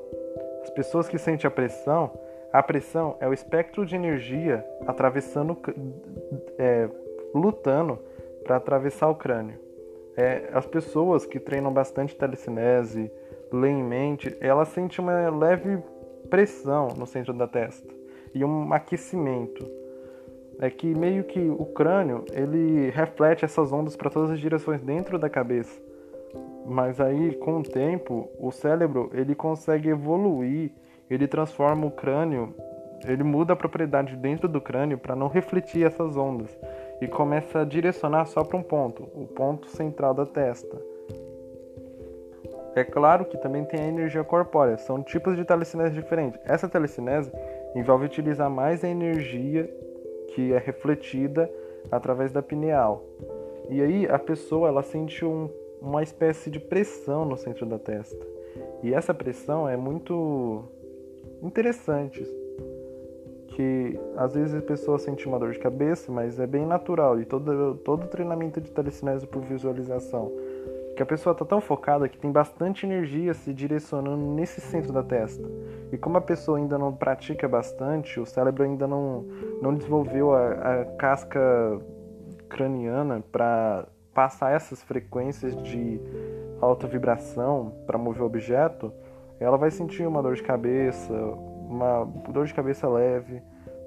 As 0.61 0.69
pessoas 0.71 1.07
que 1.07 1.17
sentem 1.17 1.47
a 1.47 1.51
pressão, 1.51 2.11
a 2.51 2.61
pressão 2.61 3.15
é 3.21 3.27
o 3.27 3.33
espectro 3.33 3.85
de 3.85 3.95
energia 3.95 4.65
atravessando, 4.85 5.57
é, 6.59 6.89
lutando 7.33 7.99
para 8.43 8.57
atravessar 8.57 9.07
o 9.07 9.15
crânio. 9.15 9.57
É, 10.17 10.49
as 10.53 10.65
pessoas 10.65 11.25
que 11.25 11.39
treinam 11.39 11.71
bastante 11.71 12.15
telecinese, 12.15 13.09
leem 13.55 13.83
mente, 13.83 14.35
elas 14.39 14.67
sentem 14.69 15.03
uma 15.03 15.29
leve 15.29 15.81
pressão 16.29 16.89
no 16.97 17.05
centro 17.05 17.33
da 17.33 17.47
testa 17.47 17.93
e 18.33 18.43
um 18.43 18.73
aquecimento. 18.73 19.65
É 20.59 20.69
que 20.69 20.93
meio 20.93 21.23
que 21.23 21.39
o 21.39 21.65
crânio 21.65 22.23
ele 22.31 22.89
reflete 22.89 23.43
essas 23.43 23.71
ondas 23.71 23.95
para 23.95 24.09
todas 24.09 24.31
as 24.31 24.39
direções 24.39 24.81
dentro 24.81 25.17
da 25.17 25.29
cabeça. 25.29 25.81
Mas 26.65 26.99
aí, 26.99 27.35
com 27.35 27.59
o 27.59 27.63
tempo, 27.63 28.29
o 28.39 28.51
cérebro 28.51 29.09
ele 29.13 29.35
consegue 29.35 29.89
evoluir, 29.89 30.71
ele 31.09 31.27
transforma 31.27 31.85
o 31.85 31.91
crânio, 31.91 32.53
ele 33.05 33.23
muda 33.23 33.53
a 33.53 33.55
propriedade 33.55 34.15
dentro 34.15 34.47
do 34.47 34.59
crânio 34.59 34.97
para 34.97 35.15
não 35.15 35.27
refletir 35.27 35.85
essas 35.85 36.17
ondas 36.17 36.57
e 37.01 37.07
começa 37.07 37.59
a 37.59 37.65
direcionar 37.65 38.25
só 38.25 38.43
para 38.43 38.57
um 38.57 38.63
ponto, 38.63 39.03
o 39.13 39.27
ponto 39.27 39.67
central 39.67 40.13
da 40.13 40.25
testa. 40.25 40.94
É 42.75 42.83
claro 42.83 43.25
que 43.25 43.37
também 43.37 43.63
tem 43.63 43.79
a 43.79 43.87
energia 43.87 44.23
corpórea, 44.23 44.77
são 44.77 45.01
tipos 45.01 45.35
de 45.35 45.45
telecinese 45.45 45.95
diferentes. 45.95 46.39
Essa 46.43 46.67
telecinese 46.67 47.31
envolve 47.73 48.05
utilizar 48.05 48.49
mais 48.49 48.83
a 48.83 48.89
energia 48.89 49.69
que 50.33 50.53
é 50.53 50.57
refletida 50.57 51.49
através 51.89 52.31
da 52.31 52.41
pineal. 52.41 53.03
E 53.69 53.81
aí 53.81 54.05
a 54.07 54.19
pessoa 54.19 54.67
ela 54.67 54.83
sente 54.83 55.23
um 55.23 55.49
uma 55.85 56.01
espécie 56.01 56.49
de 56.49 56.59
pressão 56.59 57.25
no 57.25 57.37
centro 57.37 57.65
da 57.65 57.77
testa. 57.77 58.25
E 58.81 58.93
essa 58.93 59.13
pressão 59.13 59.69
é 59.69 59.77
muito 59.77 60.63
interessante. 61.43 62.25
Que 63.49 63.97
às 64.17 64.33
vezes 64.33 64.55
a 64.55 64.61
pessoa 64.61 64.97
sente 64.97 65.27
uma 65.27 65.39
dor 65.39 65.51
de 65.51 65.59
cabeça, 65.59 66.11
mas 66.11 66.39
é 66.39 66.47
bem 66.47 66.65
natural. 66.65 67.19
E 67.19 67.25
todo, 67.25 67.75
todo 67.75 68.07
treinamento 68.07 68.59
de 68.59 68.71
telecinese 68.71 69.27
por 69.27 69.43
visualização. 69.43 70.31
Que 70.95 71.03
a 71.03 71.05
pessoa 71.05 71.33
está 71.33 71.43
tão 71.43 71.59
focada 71.59 72.07
que 72.07 72.17
tem 72.17 72.31
bastante 72.31 72.85
energia 72.85 73.33
se 73.33 73.53
direcionando 73.53 74.25
nesse 74.33 74.61
centro 74.61 74.93
da 74.93 75.03
testa. 75.03 75.43
E 75.91 75.97
como 75.97 76.17
a 76.17 76.21
pessoa 76.21 76.57
ainda 76.57 76.77
não 76.77 76.93
pratica 76.93 77.47
bastante, 77.47 78.19
o 78.19 78.25
cérebro 78.25 78.63
ainda 78.63 78.87
não, 78.87 79.25
não 79.61 79.73
desenvolveu 79.73 80.33
a, 80.33 80.51
a 80.51 80.85
casca 80.97 81.39
craniana 82.49 83.23
para 83.31 83.85
passar 84.13 84.53
essas 84.53 84.81
frequências 84.81 85.55
de 85.63 85.99
alta 86.61 86.87
vibração 86.87 87.73
para 87.85 87.97
mover 87.97 88.23
o 88.23 88.25
objeto, 88.25 88.93
ela 89.39 89.57
vai 89.57 89.69
sentir 89.69 90.07
uma 90.07 90.23
dor 90.23 90.35
de 90.35 90.43
cabeça, 90.43 91.13
uma 91.13 92.05
dor 92.29 92.45
de 92.45 92.53
cabeça 92.53 92.87
leve, 92.87 93.41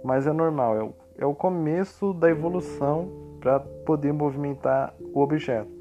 mas 0.04 0.26
é 0.26 0.32
normal, 0.32 0.76
é 0.76 0.82
o, 0.82 0.94
é 1.18 1.26
o 1.26 1.34
começo 1.34 2.12
da 2.12 2.28
evolução 2.28 3.08
para 3.40 3.60
poder 3.60 4.12
movimentar 4.12 4.94
o 5.14 5.20
objeto. 5.20 5.77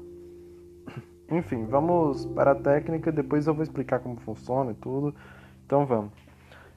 Enfim, 1.30 1.66
vamos 1.66 2.24
para 2.26 2.52
a 2.52 2.54
técnica, 2.54 3.12
depois 3.12 3.46
eu 3.46 3.54
vou 3.54 3.62
explicar 3.62 4.00
como 4.00 4.16
funciona 4.16 4.70
e 4.70 4.74
tudo. 4.74 5.14
Então 5.66 5.84
vamos. 5.84 6.10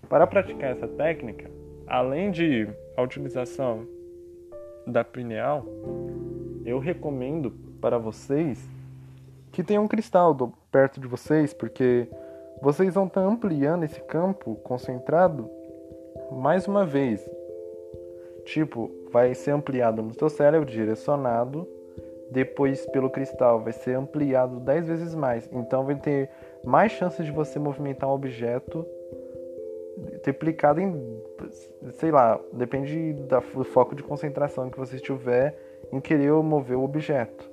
Para 0.10 0.28
praticar 0.28 0.72
essa 0.72 0.88
técnica, 0.88 1.50
além 1.88 2.32
de 2.32 2.68
a 2.98 3.02
utilização 3.02 3.88
da 4.86 5.04
pineal, 5.04 5.66
eu 6.66 6.80
recomendo 6.80 7.52
para 7.80 7.98
vocês 7.98 8.70
que 9.52 9.64
tenham 9.64 9.84
um 9.84 9.88
cristal 9.88 10.34
do, 10.34 10.54
perto 10.72 11.00
de 11.00 11.08
vocês, 11.08 11.54
porque 11.54 12.08
vocês 12.62 12.94
vão 12.94 13.08
estar 13.08 13.22
ampliando 13.22 13.84
esse 13.84 14.00
campo 14.02 14.56
concentrado 14.56 15.50
mais 16.32 16.68
uma 16.68 16.86
vez. 16.86 17.28
Tipo, 18.46 18.92
vai 19.12 19.34
ser 19.34 19.52
ampliado 19.52 20.02
no 20.02 20.14
seu 20.14 20.30
cérebro, 20.30 20.70
direcionado, 20.70 21.68
depois 22.32 22.86
pelo 22.88 23.10
cristal 23.10 23.62
vai 23.62 23.74
ser 23.74 23.96
ampliado 23.96 24.60
10 24.60 24.88
vezes 24.88 25.14
mais. 25.14 25.50
Então 25.52 25.86
vai 25.86 25.96
ter 25.96 26.30
mais 26.64 26.92
chances 26.94 27.26
de 27.26 27.32
você 27.32 27.60
movimentar 27.60 28.10
um 28.10 28.14
objeto 28.14 28.86
triplicado 30.24 30.80
em, 30.80 31.22
sei 32.00 32.12
lá, 32.12 32.40
depende 32.54 33.14
do 33.14 33.64
foco 33.66 33.94
de 33.94 34.02
concentração 34.02 34.70
que 34.70 34.78
você 34.78 34.98
tiver 34.98 35.56
em 35.92 36.00
querer 36.00 36.32
mover 36.32 36.78
o 36.78 36.84
objeto. 36.84 37.50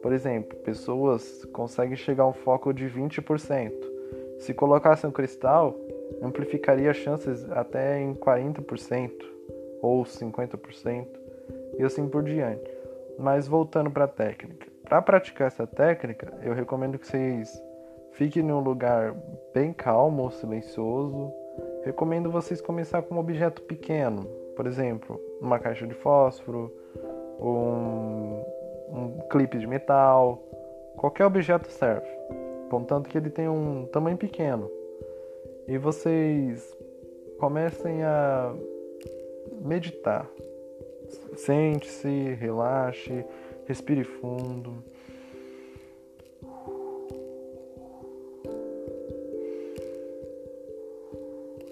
Por 0.00 0.12
exemplo, 0.12 0.56
pessoas 0.60 1.44
conseguem 1.52 1.96
chegar 1.96 2.22
a 2.22 2.28
um 2.28 2.32
foco 2.32 2.72
de 2.72 2.86
20%. 2.86 3.72
Se 4.38 4.54
colocasse 4.54 5.06
um 5.06 5.10
cristal, 5.10 5.76
amplificaria 6.22 6.90
as 6.90 6.96
chances 6.96 7.50
até 7.50 8.00
em 8.00 8.14
40% 8.14 9.10
ou 9.82 10.02
50% 10.04 11.06
e 11.78 11.82
assim 11.82 12.08
por 12.08 12.22
diante. 12.22 12.79
Mas 13.20 13.46
voltando 13.46 13.90
para 13.90 14.04
a 14.04 14.08
técnica. 14.08 14.66
Para 14.88 15.02
praticar 15.02 15.48
essa 15.48 15.66
técnica, 15.66 16.32
eu 16.42 16.54
recomendo 16.54 16.98
que 16.98 17.06
vocês 17.06 17.62
fiquem 18.12 18.42
em 18.42 18.50
um 18.50 18.60
lugar 18.60 19.14
bem 19.52 19.74
calmo, 19.74 20.30
silencioso. 20.30 21.30
Recomendo 21.84 22.30
vocês 22.30 22.62
começar 22.62 23.02
com 23.02 23.16
um 23.16 23.18
objeto 23.18 23.60
pequeno, 23.62 24.24
por 24.56 24.66
exemplo, 24.66 25.20
uma 25.38 25.58
caixa 25.58 25.86
de 25.86 25.92
fósforo, 25.92 26.72
um, 27.38 28.42
um 28.88 29.18
clipe 29.30 29.58
de 29.58 29.66
metal, 29.66 30.42
qualquer 30.96 31.26
objeto 31.26 31.70
serve, 31.70 32.08
contanto 32.70 33.10
que 33.10 33.18
ele 33.18 33.28
tenha 33.28 33.52
um 33.52 33.84
tamanho 33.86 34.16
pequeno. 34.16 34.70
E 35.68 35.76
vocês 35.76 36.74
comecem 37.38 38.02
a 38.02 38.54
meditar. 39.60 40.26
Sente-se, 41.36 42.34
relaxe, 42.34 43.24
respire 43.66 44.04
fundo. 44.04 44.84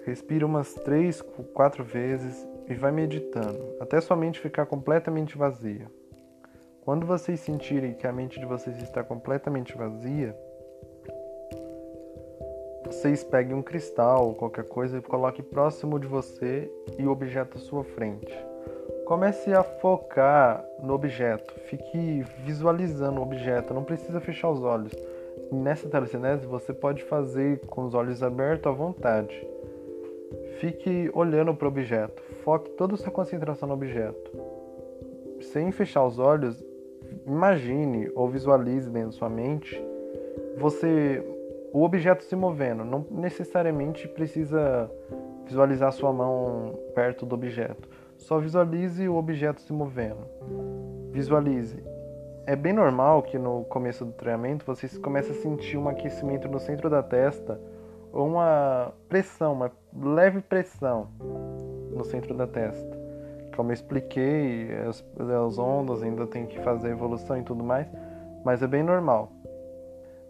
Respire 0.05 0.43
umas 0.43 0.73
três, 0.73 1.21
quatro 1.53 1.83
vezes 1.83 2.47
e 2.67 2.73
vai 2.73 2.91
meditando 2.91 3.75
até 3.79 4.01
sua 4.01 4.15
mente 4.15 4.39
ficar 4.39 4.65
completamente 4.65 5.37
vazia. 5.37 5.87
Quando 6.81 7.05
vocês 7.05 7.39
sentirem 7.39 7.93
que 7.93 8.07
a 8.07 8.11
mente 8.11 8.39
de 8.39 8.45
vocês 8.45 8.81
está 8.81 9.03
completamente 9.03 9.77
vazia, 9.77 10.35
vocês 12.85 13.23
peguem 13.23 13.55
um 13.55 13.61
cristal, 13.61 14.33
qualquer 14.33 14.63
coisa, 14.63 14.97
e 14.97 15.01
coloquem 15.01 15.45
próximo 15.45 15.99
de 15.99 16.07
você 16.07 16.71
e 16.97 17.05
o 17.05 17.11
objeto 17.11 17.57
à 17.57 17.61
sua 17.61 17.83
frente. 17.83 18.48
Comece 19.09 19.51
a 19.51 19.63
focar 19.63 20.63
no 20.83 20.93
objeto, 20.93 21.59
fique 21.61 22.23
visualizando 22.45 23.19
o 23.19 23.23
objeto, 23.23 23.73
não 23.73 23.83
precisa 23.83 24.19
fechar 24.19 24.51
os 24.51 24.61
olhos. 24.61 24.93
Nessa 25.51 25.89
telecinese 25.89 26.45
você 26.45 26.71
pode 26.71 27.03
fazer 27.03 27.59
com 27.61 27.85
os 27.85 27.95
olhos 27.95 28.21
abertos 28.21 28.67
à 28.67 28.71
vontade. 28.71 29.33
Fique 30.59 31.09
olhando 31.11 31.55
para 31.55 31.65
o 31.65 31.69
objeto, 31.69 32.21
foque 32.43 32.69
toda 32.69 32.93
a 32.93 32.97
sua 32.97 33.11
concentração 33.11 33.67
no 33.67 33.73
objeto. 33.73 34.31
Sem 35.41 35.71
fechar 35.71 36.05
os 36.05 36.19
olhos, 36.19 36.63
imagine 37.25 38.11
ou 38.13 38.29
visualize 38.29 38.91
dentro 38.91 39.09
da 39.09 39.13
sua 39.13 39.27
mente 39.27 39.83
você 40.55 41.25
o 41.73 41.81
objeto 41.81 42.23
se 42.23 42.35
movendo. 42.35 42.85
Não 42.85 43.03
necessariamente 43.09 44.07
precisa 44.07 44.87
visualizar 45.47 45.91
sua 45.93 46.13
mão 46.13 46.77
perto 46.93 47.25
do 47.25 47.33
objeto. 47.33 47.89
Só 48.19 48.37
visualize 48.37 49.07
o 49.07 49.15
objeto 49.15 49.61
se 49.61 49.73
movendo. 49.73 50.27
Visualize. 51.11 51.81
É 52.45 52.55
bem 52.55 52.73
normal 52.73 53.23
que 53.23 53.37
no 53.37 53.63
começo 53.65 54.03
do 54.03 54.11
treinamento 54.11 54.65
você 54.65 54.87
comece 54.99 55.31
a 55.31 55.35
sentir 55.35 55.77
um 55.77 55.87
aquecimento 55.87 56.47
no 56.47 56.59
centro 56.59 56.89
da 56.89 57.01
testa 57.01 57.59
ou 58.11 58.27
uma 58.27 58.91
pressão, 59.07 59.53
uma 59.53 59.71
leve 59.95 60.41
pressão 60.41 61.07
no 61.91 62.03
centro 62.03 62.33
da 62.33 62.45
testa. 62.45 62.97
Como 63.55 63.69
eu 63.69 63.73
expliquei, 63.73 64.69
as, 64.87 65.03
as 65.17 65.57
ondas 65.57 66.03
ainda 66.03 66.27
tem 66.27 66.45
que 66.45 66.59
fazer 66.59 66.89
evolução 66.89 67.37
e 67.37 67.43
tudo 67.43 67.63
mais, 67.63 67.87
mas 68.43 68.61
é 68.61 68.67
bem 68.67 68.83
normal. 68.83 69.31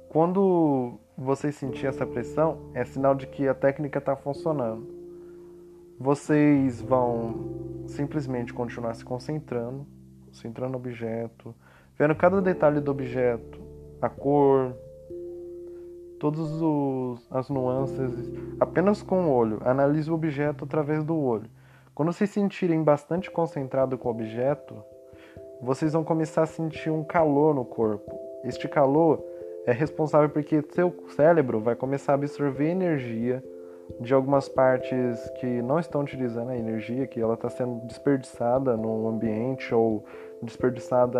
Quando 0.09 0.99
você 1.17 1.51
sentir 1.51 1.87
essa 1.87 2.05
pressão, 2.05 2.57
é 2.73 2.85
sinal 2.85 3.15
de 3.15 3.27
que 3.27 3.47
a 3.47 3.53
técnica 3.53 3.99
está 3.99 4.15
funcionando. 4.15 4.98
Vocês 5.99 6.81
vão 6.81 7.83
simplesmente 7.85 8.53
continuar 8.53 8.93
se 8.93 9.03
concentrando, 9.03 9.85
concentrando 10.27 10.71
no 10.71 10.77
objeto, 10.77 11.53
vendo 11.97 12.15
cada 12.15 12.41
detalhe 12.41 12.79
do 12.79 12.89
objeto, 12.89 13.59
a 14.01 14.07
cor, 14.07 14.73
todas 16.17 16.41
as 17.29 17.49
nuances, 17.49 18.31
apenas 18.61 19.01
com 19.03 19.25
o 19.25 19.33
olho. 19.33 19.59
Analise 19.65 20.09
o 20.09 20.13
objeto 20.13 20.63
através 20.63 21.03
do 21.03 21.17
olho. 21.17 21.49
Quando 21.93 22.13
vocês 22.13 22.29
sentirem 22.29 22.81
bastante 22.81 23.29
concentrado 23.29 23.97
com 23.97 24.07
o 24.07 24.11
objeto, 24.11 24.81
vocês 25.61 25.91
vão 25.91 26.05
começar 26.05 26.43
a 26.43 26.45
sentir 26.45 26.89
um 26.89 27.03
calor 27.03 27.53
no 27.53 27.65
corpo. 27.65 28.17
Este 28.45 28.69
calor 28.69 29.21
é 29.65 29.73
responsável 29.73 30.29
porque 30.29 30.63
seu 30.71 30.95
cérebro 31.09 31.59
vai 31.59 31.75
começar 31.75 32.13
a 32.13 32.15
absorver 32.15 32.69
energia 32.69 33.43
de 33.99 34.13
algumas 34.13 34.47
partes 34.47 35.29
que 35.39 35.61
não 35.61 35.79
estão 35.79 36.01
utilizando 36.01 36.49
a 36.49 36.57
energia, 36.57 37.07
que 37.07 37.19
ela 37.19 37.33
está 37.33 37.49
sendo 37.49 37.85
desperdiçada 37.85 38.77
no 38.77 39.07
ambiente 39.07 39.73
ou 39.73 40.03
desperdiçada 40.41 41.19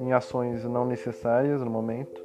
em 0.00 0.12
ações 0.12 0.64
não 0.64 0.84
necessárias 0.84 1.62
no 1.62 1.70
momento. 1.70 2.24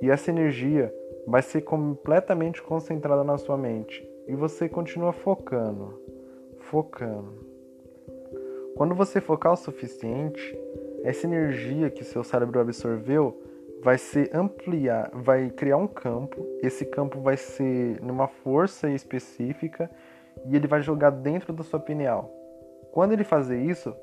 E 0.00 0.10
essa 0.10 0.30
energia 0.30 0.94
vai 1.26 1.42
ser 1.42 1.62
completamente 1.62 2.62
concentrada 2.62 3.24
na 3.24 3.38
sua 3.38 3.56
mente 3.56 4.06
e 4.26 4.34
você 4.34 4.68
continua 4.68 5.12
focando, 5.12 6.00
focando. 6.58 7.50
Quando 8.76 8.94
você 8.94 9.20
focar 9.20 9.52
o 9.52 9.56
suficiente, 9.56 10.58
essa 11.02 11.26
energia 11.26 11.90
que 11.90 12.04
seu 12.04 12.22
cérebro 12.22 12.60
absorveu 12.60 13.36
vai 13.82 13.98
se 13.98 14.30
ampliar, 14.32 15.10
vai 15.12 15.50
criar 15.50 15.76
um 15.76 15.86
campo. 15.86 16.46
Esse 16.62 16.84
campo 16.84 17.20
vai 17.20 17.36
ser 17.36 18.00
numa 18.02 18.28
força 18.28 18.90
específica 18.90 19.90
e 20.46 20.56
ele 20.56 20.66
vai 20.66 20.82
jogar 20.82 21.10
dentro 21.10 21.52
da 21.52 21.62
sua 21.62 21.80
pineal. 21.80 22.30
Quando 22.92 23.12
ele 23.12 23.24
fazer 23.24 23.60
isso, 23.60 23.94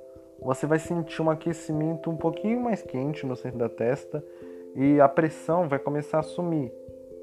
você 0.41 0.65
vai 0.65 0.79
sentir 0.79 1.21
um 1.21 1.29
aquecimento 1.29 2.09
um 2.09 2.17
pouquinho 2.17 2.61
mais 2.61 2.81
quente 2.81 3.25
no 3.25 3.35
centro 3.35 3.57
da 3.57 3.69
testa 3.69 4.23
e 4.75 4.99
a 4.99 5.07
pressão 5.07 5.67
vai 5.67 5.79
começar 5.79 6.19
a 6.19 6.23
sumir. 6.23 6.71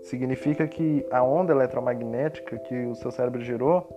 Significa 0.02 0.66
que 0.66 1.06
a 1.10 1.22
onda 1.22 1.52
eletromagnética 1.52 2.58
que 2.58 2.86
o 2.86 2.94
seu 2.94 3.10
cérebro 3.10 3.40
gerou 3.40 3.88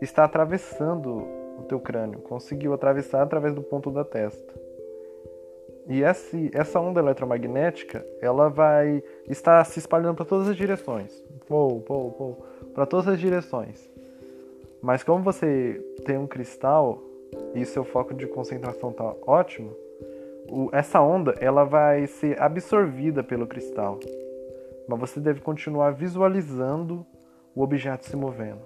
está 0.00 0.24
atravessando 0.24 1.24
o 1.58 1.62
teu 1.68 1.78
crânio, 1.78 2.18
conseguiu 2.20 2.72
atravessar 2.72 3.22
através 3.22 3.54
do 3.54 3.62
ponto 3.62 3.90
da 3.90 4.04
testa. 4.04 4.63
E 5.86 6.02
esse, 6.02 6.50
essa 6.54 6.80
onda 6.80 7.00
eletromagnética, 7.00 8.04
ela 8.20 8.48
vai 8.48 9.02
estar 9.28 9.62
se 9.64 9.78
espalhando 9.78 10.16
para 10.16 10.24
todas 10.24 10.48
as 10.48 10.56
direções. 10.56 11.22
Pou, 11.46 11.80
pou, 11.82 12.12
pou, 12.12 12.46
para 12.74 12.86
todas 12.86 13.06
as 13.08 13.20
direções. 13.20 13.90
Mas 14.80 15.02
como 15.02 15.22
você 15.22 15.82
tem 16.04 16.16
um 16.16 16.26
cristal 16.26 17.02
e 17.54 17.64
seu 17.64 17.84
foco 17.84 18.14
de 18.14 18.26
concentração 18.26 18.90
está 18.90 19.14
ótimo, 19.26 19.74
o, 20.50 20.68
essa 20.72 21.00
onda 21.00 21.34
ela 21.38 21.64
vai 21.64 22.06
ser 22.06 22.40
absorvida 22.40 23.22
pelo 23.22 23.46
cristal. 23.46 23.98
Mas 24.88 25.00
você 25.00 25.20
deve 25.20 25.40
continuar 25.40 25.90
visualizando 25.92 27.04
o 27.54 27.62
objeto 27.62 28.06
se 28.06 28.16
movendo. 28.16 28.60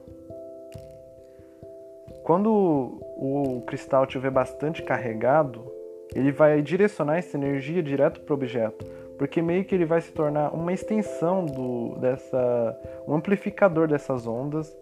Quando 2.25 2.51
o 3.17 3.63
cristal 3.67 4.05
estiver 4.05 4.31
bastante 4.31 4.83
carregado, 4.83 5.78
ele 6.15 6.33
vai 6.33 6.63
direcionar 6.63 7.19
essa 7.19 7.37
energia 7.37 7.83
direto 7.83 8.21
para 8.21 8.33
o 8.33 8.37
objeto, 8.37 8.85
porque 9.19 9.43
meio 9.43 9.65
que 9.65 9.75
ele 9.75 9.85
vai 9.85 10.01
se 10.01 10.13
tornar 10.13 10.55
uma 10.55 10.73
extensão 10.73 11.45
do, 11.45 11.97
dessa, 11.99 12.79
um 13.07 13.15
amplificador 13.15 13.89
dessas 13.89 14.27
ondas 14.27 14.77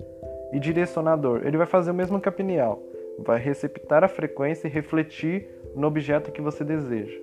e 0.52 0.60
direcionador. 0.60 1.42
Ele 1.44 1.56
vai 1.56 1.66
fazer 1.66 1.90
o 1.90 1.94
mesmo 1.94 2.20
que 2.20 2.28
a 2.28 2.32
pineal, 2.32 2.82
vai 3.18 3.38
receptar 3.38 4.04
a 4.04 4.08
frequência 4.08 4.68
e 4.68 4.70
refletir 4.70 5.48
no 5.74 5.86
objeto 5.86 6.30
que 6.30 6.40
você 6.40 6.64
deseja. 6.64 7.18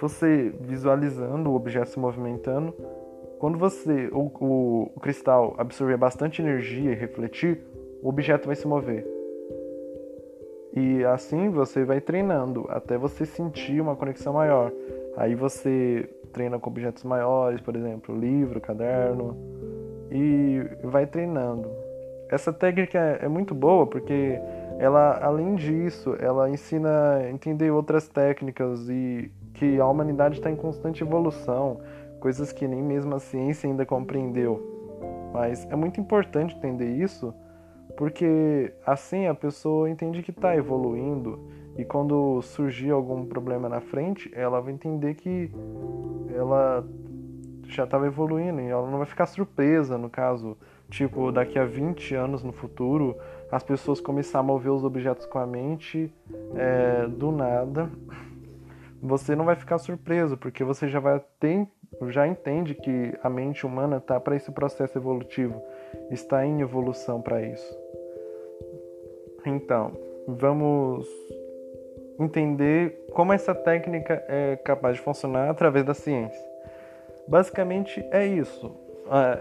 Você 0.00 0.52
visualizando 0.60 1.50
o 1.50 1.54
objeto 1.54 1.90
se 1.90 1.98
movimentando, 1.98 2.74
quando 3.38 3.58
você 3.58 4.08
o, 4.12 4.30
o, 4.40 4.92
o 4.94 5.00
cristal 5.00 5.54
absorver 5.58 5.96
bastante 5.96 6.42
energia 6.42 6.92
e 6.92 6.94
refletir, 6.94 7.60
o 8.02 8.08
objeto 8.08 8.46
vai 8.46 8.56
se 8.56 8.66
mover. 8.66 9.19
E 10.72 11.04
assim 11.04 11.50
você 11.50 11.84
vai 11.84 12.00
treinando 12.00 12.66
até 12.68 12.96
você 12.96 13.26
sentir 13.26 13.80
uma 13.80 13.96
conexão 13.96 14.34
maior. 14.34 14.72
Aí 15.16 15.34
você 15.34 16.08
treina 16.32 16.58
com 16.58 16.70
objetos 16.70 17.02
maiores, 17.02 17.60
por 17.60 17.74
exemplo, 17.74 18.16
livro, 18.16 18.60
caderno, 18.60 19.36
e 20.10 20.62
vai 20.84 21.06
treinando. 21.06 21.68
Essa 22.28 22.52
técnica 22.52 22.98
é 22.98 23.26
muito 23.26 23.54
boa 23.54 23.86
porque 23.86 24.40
ela, 24.78 25.18
além 25.22 25.56
disso, 25.56 26.16
ela 26.20 26.48
ensina 26.48 27.16
a 27.16 27.30
entender 27.30 27.70
outras 27.70 28.08
técnicas 28.08 28.88
e 28.88 29.30
que 29.54 29.78
a 29.80 29.86
humanidade 29.86 30.38
está 30.38 30.50
em 30.50 30.56
constante 30.56 31.02
evolução, 31.02 31.80
coisas 32.20 32.52
que 32.52 32.66
nem 32.66 32.82
mesmo 32.82 33.14
a 33.14 33.18
ciência 33.18 33.68
ainda 33.68 33.84
compreendeu. 33.84 34.62
Mas 35.32 35.66
é 35.70 35.76
muito 35.76 36.00
importante 36.00 36.56
entender 36.56 36.88
isso 36.88 37.34
porque 38.00 38.72
assim 38.86 39.26
a 39.26 39.34
pessoa 39.34 39.90
entende 39.90 40.22
que 40.22 40.30
está 40.30 40.56
evoluindo 40.56 41.38
e 41.76 41.84
quando 41.84 42.40
surgir 42.40 42.90
algum 42.90 43.26
problema 43.26 43.68
na 43.68 43.82
frente, 43.82 44.30
ela 44.34 44.58
vai 44.58 44.72
entender 44.72 45.12
que 45.16 45.50
ela 46.34 46.82
já 47.66 47.84
estava 47.84 48.06
evoluindo 48.06 48.58
e 48.62 48.68
ela 48.68 48.90
não 48.90 48.96
vai 48.96 49.06
ficar 49.06 49.26
surpresa, 49.26 49.98
no 49.98 50.08
caso, 50.08 50.56
tipo, 50.88 51.30
daqui 51.30 51.58
a 51.58 51.66
20 51.66 52.14
anos 52.14 52.42
no 52.42 52.52
futuro, 52.52 53.14
as 53.52 53.62
pessoas 53.62 54.00
começarem 54.00 54.48
a 54.48 54.50
mover 54.50 54.72
os 54.72 54.82
objetos 54.82 55.26
com 55.26 55.38
a 55.38 55.46
mente 55.46 56.10
é, 56.54 57.06
do 57.06 57.30
nada. 57.30 57.90
Você 59.02 59.36
não 59.36 59.44
vai 59.44 59.56
ficar 59.56 59.76
surpreso, 59.76 60.38
porque 60.38 60.64
você 60.64 60.88
já 60.88 61.00
vai 61.00 61.20
ter, 61.38 61.68
já 62.08 62.26
entende 62.26 62.74
que 62.74 63.12
a 63.22 63.28
mente 63.28 63.66
humana 63.66 63.98
está 63.98 64.18
para 64.18 64.36
esse 64.36 64.50
processo 64.50 64.96
evolutivo, 64.96 65.60
está 66.10 66.46
em 66.46 66.62
evolução 66.62 67.20
para 67.20 67.42
isso. 67.42 67.79
Então, 69.44 69.92
vamos 70.26 71.08
entender 72.18 73.06
como 73.12 73.32
essa 73.32 73.54
técnica 73.54 74.22
é 74.28 74.56
capaz 74.56 74.96
de 74.96 75.02
funcionar 75.02 75.48
através 75.48 75.84
da 75.84 75.94
ciência. 75.94 76.40
Basicamente 77.26 78.04
é 78.10 78.26
isso. 78.26 78.70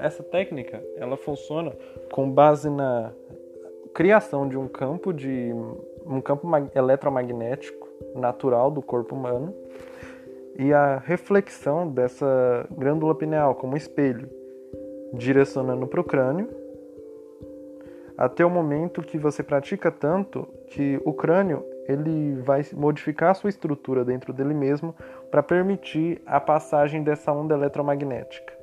Essa 0.01 0.23
técnica 0.23 0.81
ela 0.97 1.17
funciona 1.17 1.73
com 2.11 2.29
base 2.29 2.69
na 2.69 3.11
criação 3.93 4.47
de 4.47 4.57
um 4.57 4.67
campo 4.67 5.13
de 5.13 5.51
um 6.05 6.21
campo 6.21 6.47
eletromagnético 6.73 7.87
natural 8.15 8.71
do 8.71 8.81
corpo 8.81 9.13
humano 9.13 9.53
e 10.57 10.73
a 10.73 10.97
reflexão 10.97 11.87
dessa 11.87 12.65
glândula 12.71 13.13
pineal 13.13 13.55
como 13.55 13.77
espelho, 13.77 14.29
direcionando 15.13 15.85
para 15.85 16.01
o 16.01 16.03
crânio 16.03 16.49
até 18.19 18.45
o 18.45 18.49
momento 18.49 19.01
que 19.01 19.17
você 19.17 19.41
pratica 19.41 19.89
tanto 19.89 20.45
que 20.67 20.99
o 21.05 21.13
crânio 21.13 21.63
ele 21.87 22.35
vai 22.41 22.61
modificar 22.73 23.31
a 23.31 23.33
sua 23.33 23.49
estrutura 23.49 24.03
dentro 24.03 24.33
dele 24.33 24.53
mesmo 24.53 24.93
para 25.31 25.41
permitir 25.41 26.21
a 26.25 26.37
passagem 26.37 27.01
dessa 27.01 27.31
onda 27.31 27.55
eletromagnética. 27.55 28.53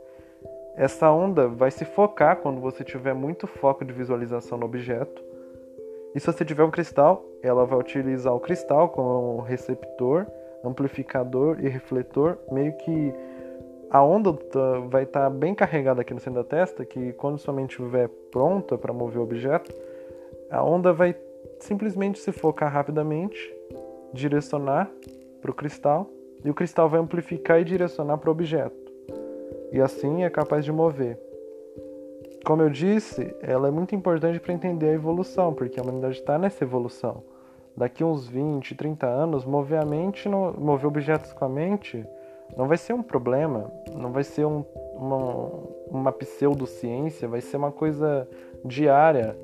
Essa 0.76 1.10
onda 1.10 1.48
vai 1.48 1.70
se 1.70 1.86
focar 1.86 2.36
quando 2.36 2.60
você 2.60 2.84
tiver 2.84 3.14
muito 3.14 3.46
foco 3.46 3.82
de 3.82 3.94
visualização 3.94 4.58
no 4.58 4.66
objeto. 4.66 5.24
E 6.14 6.20
se 6.20 6.26
você 6.26 6.44
tiver 6.44 6.62
um 6.62 6.70
cristal, 6.70 7.24
ela 7.42 7.64
vai 7.64 7.78
utilizar 7.78 8.34
o 8.34 8.40
cristal 8.40 8.90
como 8.90 9.40
receptor, 9.40 10.26
amplificador 10.62 11.56
e 11.60 11.68
refletor, 11.68 12.36
meio 12.52 12.76
que 12.76 13.14
a 13.96 14.02
onda 14.02 14.30
tá, 14.34 14.78
vai 14.90 15.04
estar 15.04 15.22
tá 15.22 15.30
bem 15.30 15.54
carregada 15.54 16.02
aqui 16.02 16.12
no 16.12 16.20
centro 16.20 16.42
da 16.42 16.44
testa, 16.46 16.84
que 16.84 17.14
quando 17.14 17.38
sua 17.38 17.54
mente 17.54 17.70
estiver 17.70 18.08
pronta 18.30 18.76
para 18.76 18.92
mover 18.92 19.18
o 19.18 19.22
objeto, 19.22 19.72
a 20.50 20.62
onda 20.62 20.92
vai 20.92 21.16
simplesmente 21.60 22.18
se 22.18 22.30
focar 22.30 22.70
rapidamente, 22.70 23.38
direcionar 24.12 24.90
para 25.40 25.50
o 25.50 25.54
cristal 25.54 26.10
e 26.44 26.50
o 26.50 26.54
cristal 26.54 26.90
vai 26.90 27.00
amplificar 27.00 27.58
e 27.58 27.64
direcionar 27.64 28.18
para 28.18 28.28
o 28.28 28.32
objeto. 28.32 28.76
E 29.72 29.80
assim 29.80 30.24
é 30.24 30.30
capaz 30.30 30.62
de 30.62 30.70
mover. 30.70 31.18
Como 32.44 32.60
eu 32.60 32.68
disse, 32.68 33.34
ela 33.40 33.68
é 33.68 33.70
muito 33.70 33.94
importante 33.94 34.38
para 34.38 34.52
entender 34.52 34.90
a 34.90 34.92
evolução, 34.92 35.54
porque 35.54 35.80
a 35.80 35.82
humanidade 35.82 36.18
está 36.18 36.38
nessa 36.38 36.62
evolução. 36.62 37.24
Daqui 37.74 38.04
uns 38.04 38.28
20, 38.28 38.74
30 38.74 39.06
anos, 39.06 39.46
mover 39.46 39.80
a 39.80 39.86
mente, 39.86 40.28
mover 40.28 40.86
objetos 40.86 41.32
com 41.32 41.46
a 41.46 41.48
mente, 41.48 42.04
não 42.56 42.66
vai 42.66 42.76
ser 42.76 42.92
um 42.92 43.02
problema, 43.02 43.70
não 43.94 44.12
vai 44.12 44.24
ser 44.24 44.44
um, 44.44 44.64
uma, 44.94 45.50
uma 45.90 46.12
pseudociência, 46.12 47.28
vai 47.28 47.40
ser 47.40 47.56
uma 47.56 47.72
coisa 47.72 48.28
diária. 48.64 49.36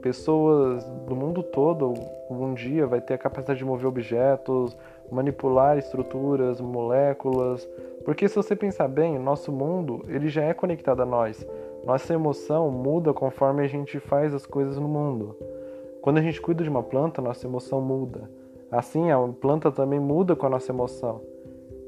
Pessoas 0.00 0.84
do 1.06 1.14
mundo 1.14 1.42
todo, 1.42 1.94
um 2.28 2.54
dia, 2.54 2.86
vai 2.86 3.00
ter 3.00 3.14
a 3.14 3.18
capacidade 3.18 3.58
de 3.58 3.64
mover 3.64 3.86
objetos, 3.86 4.76
manipular 5.10 5.78
estruturas, 5.78 6.60
moléculas. 6.60 7.68
Porque 8.04 8.28
se 8.28 8.34
você 8.34 8.56
pensar 8.56 8.88
bem, 8.88 9.18
nosso 9.18 9.52
mundo 9.52 10.04
ele 10.08 10.28
já 10.28 10.42
é 10.42 10.54
conectado 10.54 11.02
a 11.02 11.06
nós. 11.06 11.46
Nossa 11.84 12.14
emoção 12.14 12.70
muda 12.70 13.12
conforme 13.12 13.62
a 13.62 13.66
gente 13.66 14.00
faz 14.00 14.34
as 14.34 14.46
coisas 14.46 14.76
no 14.76 14.88
mundo. 14.88 15.36
Quando 16.00 16.18
a 16.18 16.22
gente 16.22 16.40
cuida 16.40 16.64
de 16.64 16.70
uma 16.70 16.82
planta, 16.82 17.22
nossa 17.22 17.46
emoção 17.46 17.80
muda. 17.80 18.28
Assim, 18.70 19.10
a 19.10 19.18
planta 19.40 19.70
também 19.70 20.00
muda 20.00 20.34
com 20.34 20.46
a 20.46 20.50
nossa 20.50 20.72
emoção. 20.72 21.20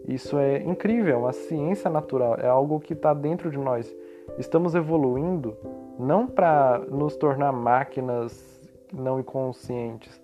Isso 0.06 0.38
é 0.38 0.62
incrível, 0.62 1.20
uma 1.20 1.32
ciência 1.32 1.90
natural, 1.90 2.36
é 2.38 2.46
algo 2.46 2.78
que 2.78 2.92
está 2.92 3.14
dentro 3.14 3.50
de 3.50 3.58
nós. 3.58 3.94
Estamos 4.38 4.74
evoluindo 4.74 5.56
não 5.98 6.26
para 6.26 6.78
nos 6.90 7.16
tornar 7.16 7.52
máquinas 7.52 8.60
não 8.92 9.18
inconscientes, 9.18 10.20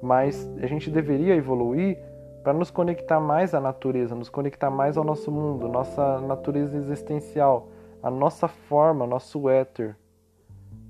mas 0.00 0.48
a 0.62 0.66
gente 0.66 0.90
deveria 0.90 1.34
evoluir 1.34 1.98
para 2.42 2.52
nos 2.52 2.70
conectar 2.70 3.18
mais 3.18 3.54
à 3.54 3.60
natureza, 3.60 4.14
nos 4.14 4.28
conectar 4.28 4.70
mais 4.70 4.96
ao 4.96 5.02
nosso 5.02 5.32
mundo, 5.32 5.68
nossa 5.68 6.20
natureza 6.20 6.76
existencial, 6.76 7.68
a 8.00 8.10
nossa 8.10 8.46
forma, 8.46 9.04
nosso 9.04 9.48
éter, 9.48 9.96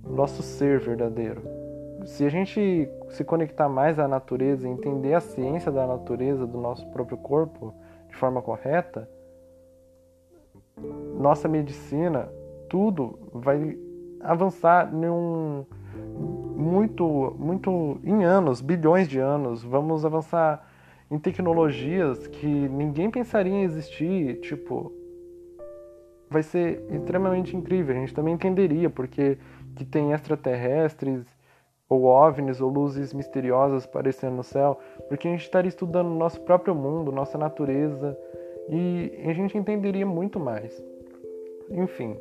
nosso 0.05 0.43
ser 0.43 0.79
verdadeiro. 0.79 1.43
Se 2.05 2.25
a 2.27 2.29
gente 2.29 2.89
se 3.09 3.25
conectar 3.25 3.69
mais 3.69 3.99
à 3.99 4.07
natureza, 4.07 4.69
entender 4.69 5.15
a 5.15 5.21
ciência 5.21 5.73
da 5.73 5.87
natureza 5.87 6.47
do 6.47 6.59
nosso 6.59 6.87
próprio 6.91 7.17
corpo, 7.17 7.75
de 8.17 8.21
forma 8.21 8.41
correta, 8.41 9.07
nossa 11.19 11.47
medicina, 11.47 12.33
tudo 12.67 13.19
vai 13.31 13.79
avançar 14.21 14.91
num 14.91 15.67
muito, 16.57 17.37
muito 17.39 18.01
em 18.03 18.25
anos, 18.25 18.63
bilhões 18.63 19.07
de 19.07 19.19
anos. 19.19 19.63
Vamos 19.63 20.07
avançar 20.07 20.67
em 21.11 21.19
tecnologias 21.19 22.27
que 22.27 22.47
ninguém 22.47 23.11
pensaria 23.11 23.53
em 23.53 23.65
existir, 23.65 24.41
tipo, 24.41 24.91
vai 26.31 26.43
ser 26.43 26.83
extremamente 26.91 27.55
incrível. 27.55 27.95
A 27.95 27.99
gente 27.99 28.15
também 28.15 28.33
entenderia 28.33 28.89
porque 28.89 29.37
que 29.75 29.85
tem 29.85 30.13
extraterrestres 30.13 31.27
ou 31.89 32.05
OVNIs 32.05 32.61
ou 32.61 32.71
luzes 32.71 33.13
misteriosas 33.13 33.85
aparecendo 33.85 34.37
no 34.37 34.43
céu, 34.43 34.81
porque 35.09 35.29
a 35.29 35.31
gente 35.31 35.43
estaria 35.43 35.69
estudando 35.69 36.09
nosso 36.09 36.41
próprio 36.41 36.75
mundo, 36.75 37.13
nossa 37.13 37.39
natureza, 37.39 38.17
e 38.69 39.13
a 39.25 39.33
gente 39.33 39.57
entenderia 39.57 40.05
muito 40.05 40.41
mais. 40.41 40.85
Enfim, 41.71 42.17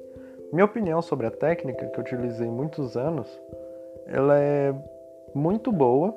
minha 0.51 0.65
opinião 0.65 1.01
sobre 1.01 1.27
a 1.27 1.31
técnica 1.31 1.85
que 1.87 1.97
eu 1.97 2.01
utilizei 2.03 2.49
muitos 2.49 2.95
anos, 2.95 3.27
ela 4.05 4.39
é 4.39 4.73
muito 5.33 5.71
boa, 5.71 6.13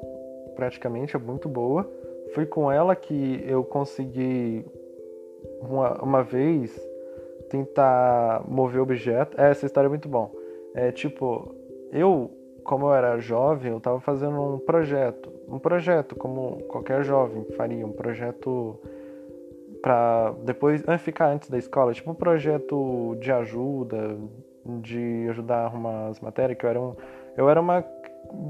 praticamente 0.55 1.17
é 1.17 1.19
muito 1.19 1.49
boa. 1.49 1.91
Foi 2.35 2.45
com 2.45 2.71
ela 2.71 2.95
que 2.95 3.43
eu 3.47 3.65
consegui 3.65 4.65
uma, 5.61 6.03
uma 6.03 6.23
vez 6.23 6.79
tentar 7.49 8.45
mover 8.47 8.81
objeto. 8.83 9.41
É, 9.41 9.51
essa 9.51 9.65
história 9.65 9.87
é 9.87 9.89
muito 9.89 10.09
bom. 10.09 10.31
É 10.75 10.93
tipo, 10.93 11.55
eu 11.91 12.31
como 12.69 12.87
eu 12.87 12.95
era 12.95 13.19
jovem, 13.19 13.73
eu 13.73 13.79
estava 13.79 13.99
fazendo 13.99 14.39
um 14.39 14.59
projeto, 14.59 15.33
um 15.49 15.59
projeto 15.59 16.15
como 16.15 16.63
qualquer 16.65 17.03
jovem 17.03 17.45
faria, 17.57 17.87
um 17.87 17.93
projeto 17.93 18.79
para 19.83 20.35
depois 20.45 20.83
ficar 20.99 21.29
antes 21.33 21.49
da 21.49 21.59
escola, 21.59 21.93
tipo 21.93 22.11
um 22.11 22.15
projeto 22.15 23.17
de 23.21 23.33
ajuda, 23.33 24.17
de 24.81 25.27
ajudar 25.31 25.59
a 25.59 25.65
arrumar 25.65 26.09
as 26.09 26.21
matérias, 26.21 26.59
que 26.59 26.67
eu 26.67 26.71
era 26.71 26.81
um, 26.81 26.95
eu 27.37 27.49
era 27.49 27.61
uma, 27.61 27.85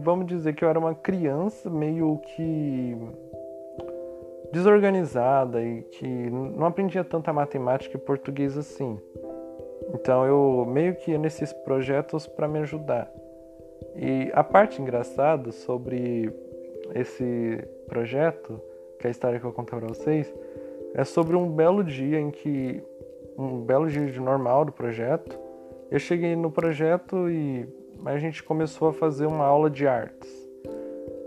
vamos 0.03 0.27
dizer 0.27 0.55
que 0.55 0.65
eu 0.65 0.69
era 0.69 0.79
uma 0.79 0.95
criança 0.95 1.71
meio 1.71 2.19
que 2.19 2.97
desorganizada 4.53 5.63
e 5.63 5.83
que 5.83 6.07
não 6.07 6.67
aprendia 6.67 7.05
tanta 7.05 7.33
matemática 7.33 7.97
e 7.97 8.01
português 8.01 8.57
assim. 8.57 8.99
Então 9.95 10.27
eu 10.27 10.67
meio 10.67 10.97
que 10.97 11.13
ia 11.13 11.19
nesses 11.19 11.53
projetos 11.53 12.27
para 12.27 12.49
me 12.49 12.59
ajudar. 12.61 13.11
E 13.95 14.31
a 14.33 14.43
parte 14.43 14.81
engraçada 14.81 15.53
sobre 15.53 16.33
esse 16.95 17.65
projeto, 17.87 18.61
que 18.99 19.07
é 19.07 19.09
a 19.09 19.11
história 19.11 19.39
que 19.39 19.45
eu 19.45 19.51
vou 19.51 19.57
contar 19.57 19.77
para 19.79 19.89
vocês, 19.89 20.33
é 20.95 21.05
sobre 21.05 21.37
um 21.37 21.51
belo 21.51 21.85
dia 21.85 22.19
em 22.19 22.31
que 22.31 22.83
um 23.37 23.61
belo 23.61 23.89
dia 23.89 24.07
de 24.07 24.21
normal 24.21 24.65
do 24.65 24.73
projeto. 24.73 25.39
Eu 25.91 25.99
cheguei 25.99 26.35
no 26.35 26.51
projeto 26.51 27.31
e 27.31 27.67
a 28.05 28.19
gente 28.19 28.43
começou 28.43 28.89
a 28.89 28.93
fazer 28.93 29.27
uma 29.27 29.45
aula 29.45 29.71
de 29.71 29.87
artes. 29.87 30.29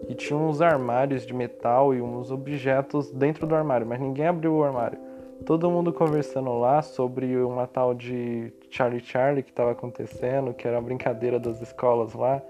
E 0.09 0.13
tinha 0.13 0.37
uns 0.37 0.61
armários 0.61 1.25
de 1.25 1.33
metal 1.33 1.93
e 1.93 2.01
uns 2.01 2.31
objetos 2.31 3.11
dentro 3.11 3.47
do 3.47 3.55
armário, 3.55 3.87
mas 3.87 3.99
ninguém 3.99 4.27
abriu 4.27 4.55
o 4.55 4.63
armário. 4.63 4.99
Todo 5.45 5.71
mundo 5.71 5.93
conversando 5.93 6.59
lá 6.59 6.81
sobre 6.81 7.37
uma 7.37 7.65
tal 7.65 7.93
de 7.93 8.51
Charlie 8.69 8.99
Charlie 8.99 9.41
que 9.41 9.49
estava 9.49 9.71
acontecendo, 9.71 10.53
que 10.53 10.67
era 10.67 10.77
a 10.77 10.81
brincadeira 10.81 11.39
das 11.39 11.61
escolas 11.61 12.13
lá 12.13 12.41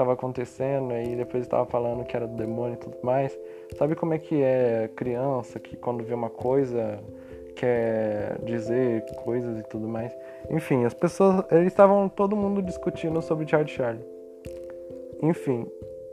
estava 0.00 0.14
acontecendo, 0.14 0.94
e 0.94 1.14
depois 1.14 1.42
estava 1.42 1.66
falando 1.66 2.04
que 2.04 2.16
era 2.16 2.26
do 2.26 2.34
demônio 2.34 2.74
e 2.74 2.78
tudo 2.78 2.96
mais. 3.02 3.38
Sabe 3.76 3.94
como 3.94 4.14
é 4.14 4.18
que 4.18 4.42
é 4.42 4.88
criança 4.96 5.60
que 5.60 5.76
quando 5.76 6.02
vê 6.02 6.14
uma 6.14 6.30
coisa 6.30 6.98
quer 7.54 8.38
dizer 8.42 9.04
coisas 9.22 9.60
e 9.60 9.62
tudo 9.64 9.86
mais? 9.86 10.16
Enfim, 10.48 10.84
as 10.84 10.94
pessoas, 10.94 11.44
eles 11.50 11.66
estavam 11.66 12.08
todo 12.08 12.34
mundo 12.34 12.62
discutindo 12.62 13.20
sobre 13.20 13.46
Charlie 13.46 13.70
Charlie. 13.70 14.04
Enfim, 15.22 15.66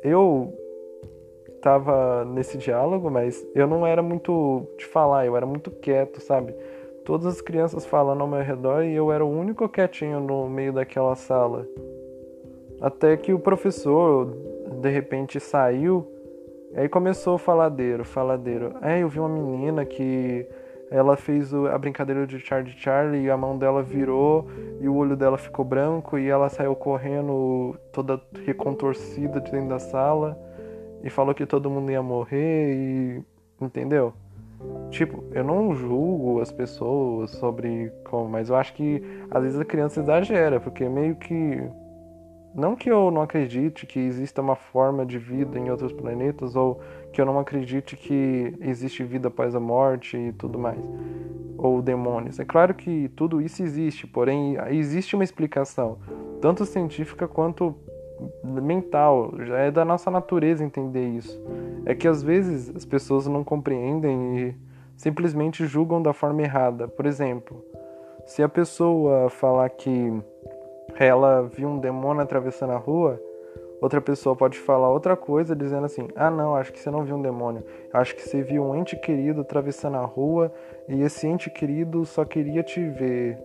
eu 0.03 0.53
tava 1.61 2.25
nesse 2.25 2.57
diálogo, 2.57 3.09
mas 3.09 3.45
eu 3.55 3.65
não 3.67 3.87
era 3.87 4.01
muito 4.01 4.67
de 4.77 4.85
falar, 4.85 5.25
eu 5.25 5.37
era 5.37 5.45
muito 5.45 5.71
quieto, 5.71 6.19
sabe? 6.21 6.53
Todas 7.05 7.25
as 7.25 7.39
crianças 7.39 7.85
falando 7.85 8.19
ao 8.19 8.27
meu 8.27 8.41
redor 8.41 8.83
e 8.83 8.93
eu 8.93 9.13
era 9.13 9.25
o 9.25 9.31
único 9.31 9.69
quietinho 9.69 10.19
no 10.19 10.49
meio 10.49 10.73
daquela 10.73 11.15
sala. 11.15 11.65
Até 12.81 13.17
que 13.17 13.33
o 13.33 13.39
professor 13.39 14.27
de 14.81 14.89
repente 14.89 15.39
saiu, 15.39 16.07
aí 16.75 16.87
começou 16.87 17.35
o 17.35 17.37
faladeiro, 17.37 18.05
faladeiro. 18.05 18.75
É, 18.81 19.01
eu 19.01 19.09
vi 19.09 19.19
uma 19.19 19.29
menina 19.29 19.83
que 19.83 20.47
ela 20.89 21.17
fez 21.17 21.53
a 21.53 21.77
brincadeira 21.77 22.25
de 22.25 22.39
Charlie 22.39 22.71
Charlie 22.77 23.25
e 23.25 23.29
a 23.29 23.35
mão 23.35 23.57
dela 23.57 23.81
virou 23.83 24.47
e 24.79 24.87
o 24.87 24.95
olho 24.95 25.17
dela 25.17 25.37
ficou 25.37 25.65
branco 25.65 26.17
e 26.17 26.29
ela 26.29 26.49
saiu 26.49 26.75
correndo 26.75 27.75
toda 27.91 28.21
recontorcida 28.45 29.41
de 29.41 29.51
dentro 29.51 29.69
da 29.69 29.79
sala 29.79 30.37
e 31.03 31.09
falou 31.09 31.33
que 31.33 31.45
todo 31.45 31.69
mundo 31.69 31.91
ia 31.91 32.01
morrer 32.01 32.73
e 32.73 33.23
entendeu? 33.59 34.13
Tipo, 34.89 35.23
eu 35.33 35.43
não 35.43 35.75
julgo 35.75 36.39
as 36.41 36.51
pessoas 36.51 37.31
sobre 37.31 37.91
como, 38.05 38.29
mas 38.29 38.49
eu 38.49 38.55
acho 38.55 38.73
que 38.73 39.03
às 39.29 39.43
vezes 39.43 39.59
a 39.59 39.65
criança 39.65 39.99
exagera, 39.99 40.59
porque 40.59 40.87
meio 40.87 41.15
que 41.15 41.61
não 42.55 42.75
que 42.75 42.89
eu 42.89 43.11
não 43.11 43.21
acredite 43.21 43.85
que 43.85 43.99
exista 43.99 44.41
uma 44.41 44.55
forma 44.55 45.05
de 45.05 45.17
vida 45.17 45.59
em 45.59 45.69
outros 45.69 45.91
planetas 45.91 46.55
ou 46.55 46.79
que 47.11 47.21
eu 47.21 47.25
não 47.25 47.39
acredite 47.39 47.95
que 47.95 48.53
existe 48.61 49.03
vida 49.03 49.27
após 49.27 49.55
a 49.55 49.59
morte 49.59 50.17
e 50.17 50.31
tudo 50.33 50.57
mais, 50.57 50.79
ou 51.57 51.81
demônios. 51.81 52.39
É 52.39 52.45
claro 52.45 52.73
que 52.73 53.09
tudo 53.09 53.41
isso 53.41 53.61
existe, 53.61 54.07
porém 54.07 54.57
existe 54.69 55.15
uma 55.15 55.23
explicação, 55.23 55.97
tanto 56.41 56.65
científica 56.65 57.27
quanto 57.27 57.75
mental. 58.43 59.33
Já 59.45 59.57
é 59.59 59.71
da 59.71 59.85
nossa 59.85 60.09
natureza 60.09 60.63
entender 60.63 61.07
isso. 61.07 61.39
É 61.85 61.93
que 61.93 62.07
às 62.07 62.23
vezes 62.23 62.75
as 62.75 62.85
pessoas 62.85 63.27
não 63.27 63.43
compreendem 63.43 64.39
e 64.39 64.55
simplesmente 64.95 65.65
julgam 65.65 66.01
da 66.01 66.13
forma 66.13 66.41
errada. 66.41 66.87
Por 66.87 67.05
exemplo, 67.05 67.63
se 68.25 68.43
a 68.43 68.49
pessoa 68.49 69.29
falar 69.29 69.69
que 69.69 70.11
ela 70.95 71.43
viu 71.43 71.67
um 71.67 71.79
demônio 71.79 72.21
atravessando 72.21 72.73
a 72.73 72.77
rua, 72.77 73.21
outra 73.81 74.01
pessoa 74.01 74.35
pode 74.35 74.57
falar 74.57 74.89
outra 74.89 75.15
coisa 75.15 75.55
dizendo 75.55 75.85
assim: 75.85 76.07
"Ah, 76.15 76.31
não, 76.31 76.55
acho 76.55 76.71
que 76.71 76.79
você 76.79 76.89
não 76.89 77.03
viu 77.03 77.15
um 77.15 77.21
demônio. 77.21 77.63
Acho 77.93 78.15
que 78.15 78.21
você 78.21 78.41
viu 78.41 78.63
um 78.63 78.75
ente 78.75 78.95
querido 78.95 79.41
atravessando 79.41 79.97
a 79.97 80.05
rua 80.05 80.51
e 80.87 81.01
esse 81.01 81.27
ente 81.27 81.49
querido 81.49 82.05
só 82.05 82.25
queria 82.25 82.63
te 82.63 82.81
ver". 82.89 83.37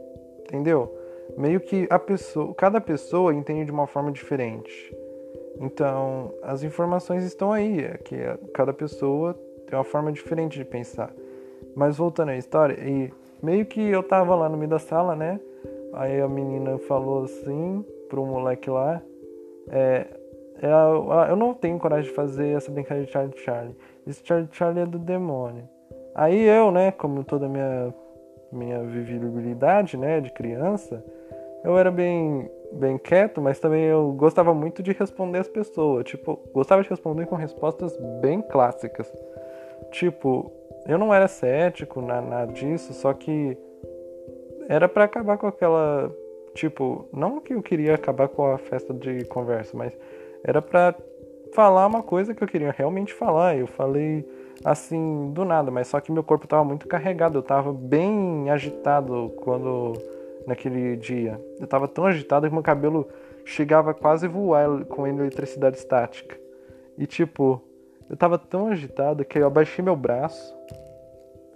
Entendeu? 0.45 0.95
Meio 1.36 1.61
que 1.61 1.86
a 1.88 1.99
pessoa, 1.99 2.55
cada 2.55 2.80
pessoa 2.80 3.32
entende 3.34 3.66
de 3.66 3.72
uma 3.72 3.86
forma 3.86 4.12
diferente. 4.12 4.95
Então, 5.61 6.32
as 6.43 6.62
informações 6.62 7.24
estão 7.24 7.53
aí, 7.53 7.84
é 7.84 7.97
que 7.99 8.16
cada 8.53 8.72
pessoa 8.72 9.34
tem 9.66 9.78
uma 9.78 9.84
forma 9.84 10.12
diferente 10.12 10.59
de 10.59 10.64
pensar. 10.64 11.11
Mas 11.74 11.97
voltando 11.97 12.30
à 12.30 12.36
história, 12.36 12.76
e 12.80 13.12
meio 13.43 13.64
que 13.64 13.80
eu 13.80 14.03
tava 14.03 14.34
lá 14.34 14.49
no 14.49 14.57
meio 14.57 14.68
da 14.68 14.78
sala, 14.78 15.14
né? 15.16 15.40
Aí 15.93 16.20
a 16.20 16.28
menina 16.28 16.78
falou 16.78 17.24
assim 17.24 17.84
pro 18.09 18.24
moleque 18.24 18.70
lá, 18.70 19.03
é, 19.70 20.07
é, 20.61 21.30
eu 21.30 21.36
não 21.36 21.55
tenho 21.55 21.78
coragem 21.78 22.11
de 22.11 22.16
fazer 22.16 22.57
essa 22.57 22.70
brincadeira 22.70 23.07
de 23.07 23.12
Charlie 23.12 23.38
Charlie. 23.38 23.76
Esse 24.07 24.24
Charlie 24.24 24.49
Charlie 24.53 24.82
é 24.82 24.86
do 24.86 24.99
demônio. 24.99 25.68
Aí 26.14 26.47
eu, 26.47 26.70
né, 26.70 26.93
como 26.93 27.24
toda 27.24 27.49
minha, 27.49 27.95
minha 28.51 28.82
vivibilidade, 28.82 29.97
né, 29.97 30.20
de 30.20 30.30
criança, 30.30 31.03
eu 31.64 31.78
era 31.78 31.90
bem, 31.90 32.51
bem 32.72 32.99
quieto, 32.99 33.40
mas 33.40 33.59
também 33.59 33.84
eu 33.84 34.12
gostava 34.12 34.53
muito 34.53 34.82
de 34.82 34.93
responder 34.93 35.38
as 35.38 35.49
pessoas. 35.49 36.05
Tipo, 36.05 36.38
gostava 36.53 36.82
de 36.82 36.88
responder 36.88 37.26
com 37.26 37.34
respostas 37.34 37.97
bem 38.20 38.43
clássicas. 38.43 39.11
Tipo, 39.90 40.53
eu 40.86 40.99
não 40.99 41.14
era 41.14 41.28
cético, 41.28 42.01
nada 42.01 42.47
disso, 42.47 42.93
só 42.93 43.12
que 43.12 43.57
era 44.68 44.88
para 44.88 45.04
acabar 45.04 45.38
com 45.38 45.46
aquela. 45.46 46.14
Tipo, 46.54 47.08
não 47.12 47.40
que 47.40 47.54
eu 47.54 47.62
queria 47.62 47.94
acabar 47.94 48.28
com 48.28 48.44
a 48.44 48.58
festa 48.58 48.92
de 48.92 49.24
conversa, 49.24 49.76
mas 49.76 49.96
era 50.44 50.60
para 50.60 50.94
falar 51.54 51.86
uma 51.86 52.02
coisa 52.02 52.34
que 52.34 52.42
eu 52.42 52.48
queria 52.48 52.70
realmente 52.70 53.12
falar. 53.12 53.56
Eu 53.56 53.66
falei 53.66 54.28
assim 54.64 55.30
do 55.32 55.44
nada, 55.44 55.70
mas 55.70 55.88
só 55.88 56.00
que 56.00 56.12
meu 56.12 56.22
corpo 56.22 56.44
estava 56.44 56.64
muito 56.64 56.86
carregado, 56.86 57.38
eu 57.38 57.40
estava 57.40 57.72
bem 57.72 58.50
agitado 58.50 59.32
quando 59.36 59.94
naquele 60.46 60.96
dia. 60.96 61.40
Eu 61.58 61.64
estava 61.64 61.88
tão 61.88 62.06
agitado 62.06 62.46
que 62.46 62.52
meu 62.52 62.62
cabelo 62.62 63.08
chegava 63.44 63.90
a 63.90 63.94
quase 63.94 64.28
voar 64.28 64.84
com 64.84 65.06
eletricidade 65.06 65.76
estática. 65.76 66.36
E 66.98 67.06
tipo, 67.06 67.62
eu 68.08 68.14
estava 68.14 68.38
tão 68.38 68.68
agitado 68.68 69.24
que 69.24 69.38
eu 69.38 69.46
abaixei 69.46 69.84
meu 69.84 69.96
braço. 69.96 70.54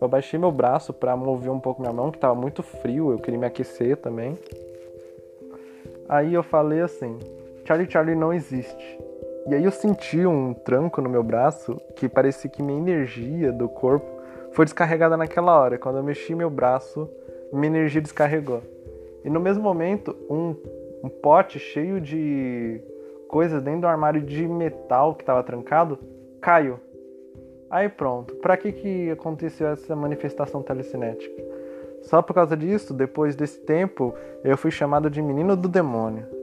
Eu 0.01 0.07
abaixei 0.07 0.39
meu 0.39 0.53
braço 0.53 0.93
para 0.93 1.17
mover 1.17 1.51
um 1.51 1.61
pouco 1.61 1.81
minha 1.81 1.93
mão, 1.93 2.11
que 2.11 2.19
estava 2.19 2.35
muito 2.35 2.63
frio, 2.63 3.13
eu 3.13 3.19
queria 3.19 3.41
me 3.41 3.47
aquecer 3.47 3.97
também. 3.97 4.39
Aí 6.09 6.35
eu 6.35 6.43
falei 6.43 6.81
assim: 6.81 7.19
Charlie 7.65 7.91
Charlie 7.91 8.15
não 8.15 8.33
existe. 8.33 8.99
E 9.49 9.55
aí 9.55 9.65
eu 9.65 9.71
senti 9.71 10.27
um 10.27 10.53
tranco 10.53 11.01
no 11.01 11.09
meu 11.09 11.23
braço 11.23 11.81
que 11.95 12.09
parecia 12.09 12.51
que 12.51 12.63
minha 12.63 12.79
energia 12.79 13.53
do 13.53 13.69
corpo 13.69 14.07
foi 14.53 14.65
descarregada 14.65 15.17
naquela 15.17 15.59
hora. 15.59 15.79
Quando 15.79 15.99
eu 15.99 16.03
mexi 16.03 16.35
meu 16.35 16.51
braço, 16.51 17.09
minha 17.53 17.69
energia 17.69 18.01
descarregou. 18.01 18.63
E 19.25 19.31
no 19.31 19.39
mesmo 19.41 19.63
momento, 19.63 20.17
um, 20.29 20.55
um 21.05 21.09
pote 21.09 21.59
cheio 21.59 22.01
de 22.01 22.81
coisas 23.29 23.63
dentro 23.63 23.83
do 23.83 23.87
armário 23.87 24.21
de 24.21 24.47
metal 24.47 25.15
que 25.15 25.23
estava 25.23 25.43
trancado 25.43 25.99
caiu. 26.41 26.79
Aí 27.71 27.89
pronto. 27.89 28.35
Para 28.37 28.57
que 28.57 28.73
que 28.73 29.11
aconteceu 29.11 29.69
essa 29.69 29.95
manifestação 29.97 30.63
telecinética? 30.63 31.43
Só 32.03 32.23
por 32.23 32.35
causa 32.35 32.57
disso, 32.57 32.95
depois 32.95 33.35
desse 33.35 33.61
tempo, 33.61 34.15
eu 34.45 34.57
fui 34.57 34.71
chamado 34.71 35.11
de 35.11 35.21
menino 35.21 35.57
do 35.57 35.69
demônio 35.69 36.37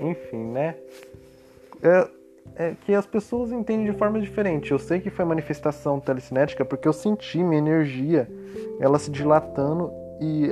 enfim, 0.00 0.44
né? 0.44 0.76
É, 1.82 2.08
é, 2.56 2.74
que 2.84 2.94
as 2.94 3.06
pessoas 3.06 3.52
entendem 3.52 3.90
de 3.90 3.96
forma 3.96 4.20
diferente. 4.20 4.72
Eu 4.72 4.78
sei 4.78 5.00
que 5.00 5.10
foi 5.10 5.24
manifestação 5.24 6.00
telecinética 6.00 6.64
porque 6.64 6.88
eu 6.88 6.92
senti 6.92 7.42
minha 7.42 7.58
energia, 7.58 8.28
ela 8.80 8.98
se 8.98 9.10
dilatando 9.10 9.90
e 10.20 10.50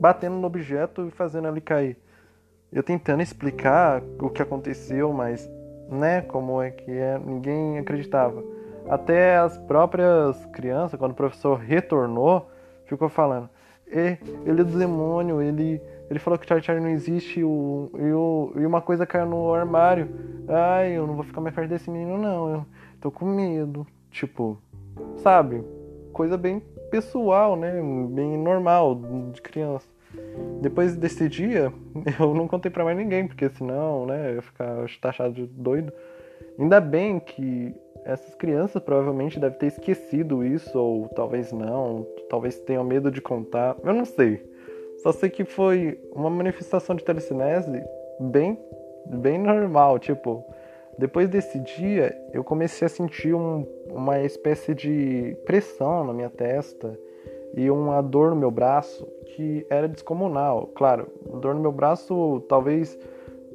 batendo 0.00 0.36
no 0.36 0.46
objeto 0.46 1.06
e 1.06 1.10
fazendo 1.10 1.48
ele 1.48 1.60
cair. 1.60 1.96
Eu 2.72 2.82
tentando 2.82 3.22
explicar 3.22 4.02
o 4.18 4.30
que 4.30 4.40
aconteceu, 4.40 5.12
mas, 5.12 5.48
né, 5.90 6.22
como 6.22 6.62
é 6.62 6.70
que 6.70 6.90
é, 6.90 7.18
ninguém 7.18 7.78
acreditava. 7.78 8.42
Até 8.88 9.36
as 9.38 9.56
próprias 9.58 10.44
crianças, 10.46 10.98
quando 10.98 11.12
o 11.12 11.16
professor 11.16 11.58
retornou, 11.58 12.50
ficou 12.86 13.08
falando: 13.08 13.48
ele 13.86 14.18
é 14.46 14.64
do 14.64 14.78
demônio, 14.78 15.40
ele 15.40 15.80
ele 16.12 16.18
falou 16.18 16.38
que 16.38 16.46
Charlie 16.46 16.62
Charlie 16.62 16.84
não 16.84 16.92
existe 16.92 17.40
e, 17.40 17.44
o, 17.44 17.90
e, 17.94 18.12
o, 18.12 18.52
e 18.56 18.66
uma 18.66 18.82
coisa 18.82 19.06
caiu 19.06 19.24
no 19.24 19.54
armário. 19.54 20.10
Ai, 20.46 20.92
eu 20.92 21.06
não 21.06 21.14
vou 21.14 21.24
ficar 21.24 21.40
mais 21.40 21.54
perto 21.54 21.70
desse 21.70 21.90
menino, 21.90 22.18
não. 22.18 22.50
Eu 22.50 22.66
tô 23.00 23.10
com 23.10 23.24
medo. 23.24 23.86
Tipo, 24.10 24.58
sabe? 25.16 25.64
Coisa 26.12 26.36
bem 26.36 26.60
pessoal, 26.90 27.56
né? 27.56 27.80
Bem 28.10 28.36
normal 28.36 29.00
de 29.32 29.40
criança. 29.40 29.88
Depois 30.60 30.94
desse 30.94 31.30
dia, 31.30 31.72
eu 32.20 32.34
não 32.34 32.46
contei 32.46 32.70
pra 32.70 32.84
mais 32.84 32.98
ninguém, 32.98 33.26
porque 33.26 33.48
senão, 33.48 34.04
né, 34.04 34.32
eu 34.32 34.34
ia 34.34 34.42
ficar 34.42 34.84
taxado 35.00 35.32
de 35.32 35.46
doido. 35.46 35.94
Ainda 36.58 36.78
bem 36.78 37.18
que 37.18 37.74
essas 38.04 38.34
crianças 38.34 38.82
provavelmente 38.82 39.38
devem 39.38 39.58
ter 39.58 39.66
esquecido 39.66 40.44
isso, 40.44 40.76
ou 40.78 41.08
talvez 41.08 41.52
não, 41.52 42.06
talvez 42.28 42.58
tenham 42.60 42.84
medo 42.84 43.10
de 43.10 43.20
contar, 43.20 43.76
eu 43.84 43.94
não 43.94 44.04
sei. 44.04 44.50
Só 45.02 45.12
sei 45.12 45.30
que 45.30 45.44
foi 45.44 46.00
uma 46.12 46.30
manifestação 46.30 46.94
de 46.94 47.04
telecinese 47.04 47.82
bem, 48.20 48.58
bem 49.06 49.38
normal. 49.38 49.98
Tipo, 49.98 50.44
depois 50.96 51.28
desse 51.28 51.58
dia, 51.58 52.16
eu 52.32 52.44
comecei 52.44 52.86
a 52.86 52.88
sentir 52.88 53.34
um, 53.34 53.66
uma 53.90 54.20
espécie 54.22 54.74
de 54.74 55.36
pressão 55.44 56.04
na 56.04 56.12
minha 56.12 56.30
testa 56.30 56.96
e 57.56 57.70
uma 57.70 58.00
dor 58.00 58.30
no 58.30 58.36
meu 58.36 58.50
braço 58.50 59.06
que 59.34 59.66
era 59.68 59.88
descomunal. 59.88 60.68
Claro, 60.74 61.08
dor 61.40 61.54
no 61.54 61.60
meu 61.60 61.72
braço 61.72 62.44
talvez 62.48 62.96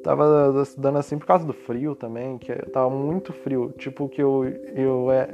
tava 0.02 0.52
dando 0.76 0.98
assim 0.98 1.18
por 1.18 1.26
causa 1.26 1.44
do 1.44 1.52
frio 1.52 1.94
também, 1.94 2.38
que 2.38 2.54
tava 2.70 2.90
muito 2.90 3.32
frio. 3.32 3.72
Tipo, 3.76 4.08
que 4.08 4.22
eu, 4.22 4.44
eu, 4.74 5.10
é, 5.10 5.28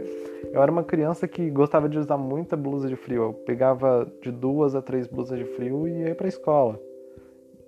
eu 0.52 0.62
era 0.62 0.70
uma 0.70 0.84
criança 0.84 1.26
que 1.28 1.50
gostava 1.50 1.88
de 1.88 1.98
usar 1.98 2.16
muita 2.16 2.56
blusa 2.56 2.88
de 2.88 2.96
frio. 2.96 3.22
Eu 3.22 3.32
pegava 3.32 4.10
de 4.20 4.30
duas 4.30 4.74
a 4.74 4.82
três 4.82 5.06
blusas 5.06 5.38
de 5.38 5.44
frio 5.44 5.86
e 5.86 6.02
ia 6.02 6.14
pra 6.14 6.28
escola. 6.28 6.80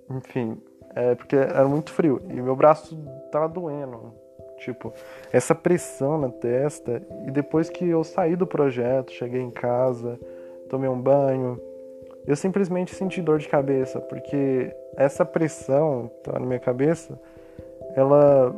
Enfim, 0.09 0.57
é 0.95 1.15
porque 1.15 1.35
era 1.35 1.67
muito 1.67 1.91
frio. 1.91 2.21
E 2.29 2.41
meu 2.41 2.55
braço 2.55 2.97
tava 3.31 3.47
doendo. 3.47 4.13
Tipo, 4.57 4.91
essa 5.31 5.53
pressão 5.53 6.17
na 6.17 6.29
testa. 6.29 7.01
E 7.25 7.31
depois 7.31 7.69
que 7.69 7.87
eu 7.87 8.03
saí 8.03 8.35
do 8.35 8.47
projeto, 8.47 9.11
cheguei 9.11 9.41
em 9.41 9.51
casa, 9.51 10.19
tomei 10.69 10.89
um 10.89 10.99
banho, 10.99 11.59
eu 12.27 12.35
simplesmente 12.35 12.93
senti 12.93 13.21
dor 13.21 13.39
de 13.39 13.47
cabeça, 13.47 14.01
porque 14.01 14.69
essa 14.97 15.23
pressão 15.23 16.11
que 16.13 16.29
tá 16.29 16.37
na 16.37 16.45
minha 16.45 16.59
cabeça, 16.59 17.17
ela 17.95 18.53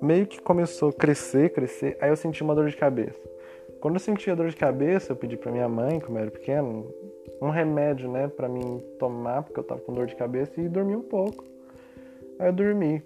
meio 0.00 0.24
que 0.24 0.40
começou 0.40 0.90
a 0.90 0.92
crescer, 0.92 1.50
crescer, 1.50 1.98
aí 2.00 2.10
eu 2.10 2.16
senti 2.16 2.44
uma 2.44 2.54
dor 2.54 2.68
de 2.68 2.76
cabeça. 2.76 3.18
Quando 3.80 3.94
eu 3.94 4.00
senti 4.00 4.30
a 4.30 4.36
dor 4.36 4.48
de 4.48 4.56
cabeça, 4.56 5.12
eu 5.12 5.16
pedi 5.16 5.36
para 5.36 5.50
minha 5.50 5.68
mãe, 5.68 5.98
como 5.98 6.16
eu 6.16 6.22
era 6.22 6.30
pequeno, 6.30 6.86
um 7.42 7.50
remédio, 7.50 8.08
né, 8.08 8.28
para 8.28 8.48
mim 8.48 8.80
tomar, 9.00 9.42
porque 9.42 9.58
eu 9.58 9.64
tava 9.64 9.80
com 9.80 9.92
dor 9.92 10.06
de 10.06 10.14
cabeça 10.14 10.52
e 10.60 10.68
dormi 10.68 10.94
um 10.94 11.02
pouco. 11.02 11.44
Aí 12.38 12.48
eu 12.48 12.52
dormi. 12.52 13.02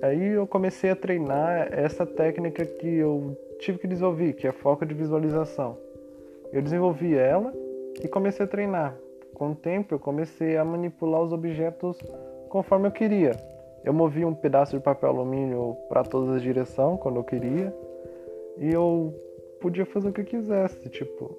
Aí 0.00 0.28
eu 0.28 0.46
comecei 0.46 0.90
a 0.90 0.96
treinar 0.96 1.68
essa 1.70 2.06
técnica 2.06 2.64
que 2.64 2.96
eu 2.96 3.36
tive 3.58 3.78
que 3.78 3.86
desenvolver, 3.86 4.32
que 4.32 4.46
é 4.46 4.52
foco 4.52 4.86
de 4.86 4.94
visualização. 4.94 5.76
Eu 6.50 6.62
desenvolvi 6.62 7.14
ela 7.14 7.52
e 8.02 8.08
comecei 8.08 8.44
a 8.44 8.48
treinar. 8.48 9.01
Com 9.42 9.50
o 9.50 9.54
tempo, 9.56 9.92
eu 9.92 9.98
comecei 9.98 10.56
a 10.56 10.64
manipular 10.64 11.20
os 11.20 11.32
objetos 11.32 11.98
conforme 12.48 12.86
eu 12.86 12.92
queria. 12.92 13.32
Eu 13.82 13.92
movia 13.92 14.24
um 14.24 14.32
pedaço 14.32 14.76
de 14.76 14.80
papel 14.80 15.08
alumínio 15.08 15.76
para 15.88 16.04
todas 16.04 16.36
as 16.36 16.42
direções 16.42 17.00
quando 17.00 17.16
eu 17.16 17.24
queria 17.24 17.74
e 18.56 18.72
eu 18.72 19.12
podia 19.60 19.84
fazer 19.84 20.10
o 20.10 20.12
que 20.12 20.20
eu 20.20 20.24
quisesse, 20.24 20.88
tipo. 20.90 21.36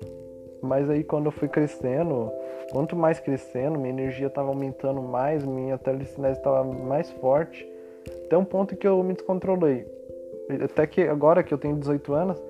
Mas 0.61 0.89
aí 0.89 1.01
quando 1.01 1.27
eu 1.27 1.31
fui 1.31 1.47
crescendo, 1.47 2.29
quanto 2.73 2.93
mais 2.93 3.21
crescendo, 3.21 3.79
minha 3.79 3.93
energia 3.93 4.27
estava 4.27 4.49
aumentando 4.49 5.01
mais, 5.01 5.45
minha 5.45 5.77
telecinese 5.77 6.39
estava 6.39 6.61
mais 6.61 7.09
forte, 7.09 7.65
até 8.25 8.37
um 8.37 8.43
ponto 8.43 8.75
que 8.75 8.85
eu 8.85 9.01
me 9.01 9.13
descontrolei. 9.13 9.87
Até 10.61 10.85
que 10.85 11.03
agora 11.03 11.41
que 11.41 11.53
eu 11.53 11.57
tenho 11.57 11.77
18 11.77 12.13
anos, 12.13 12.43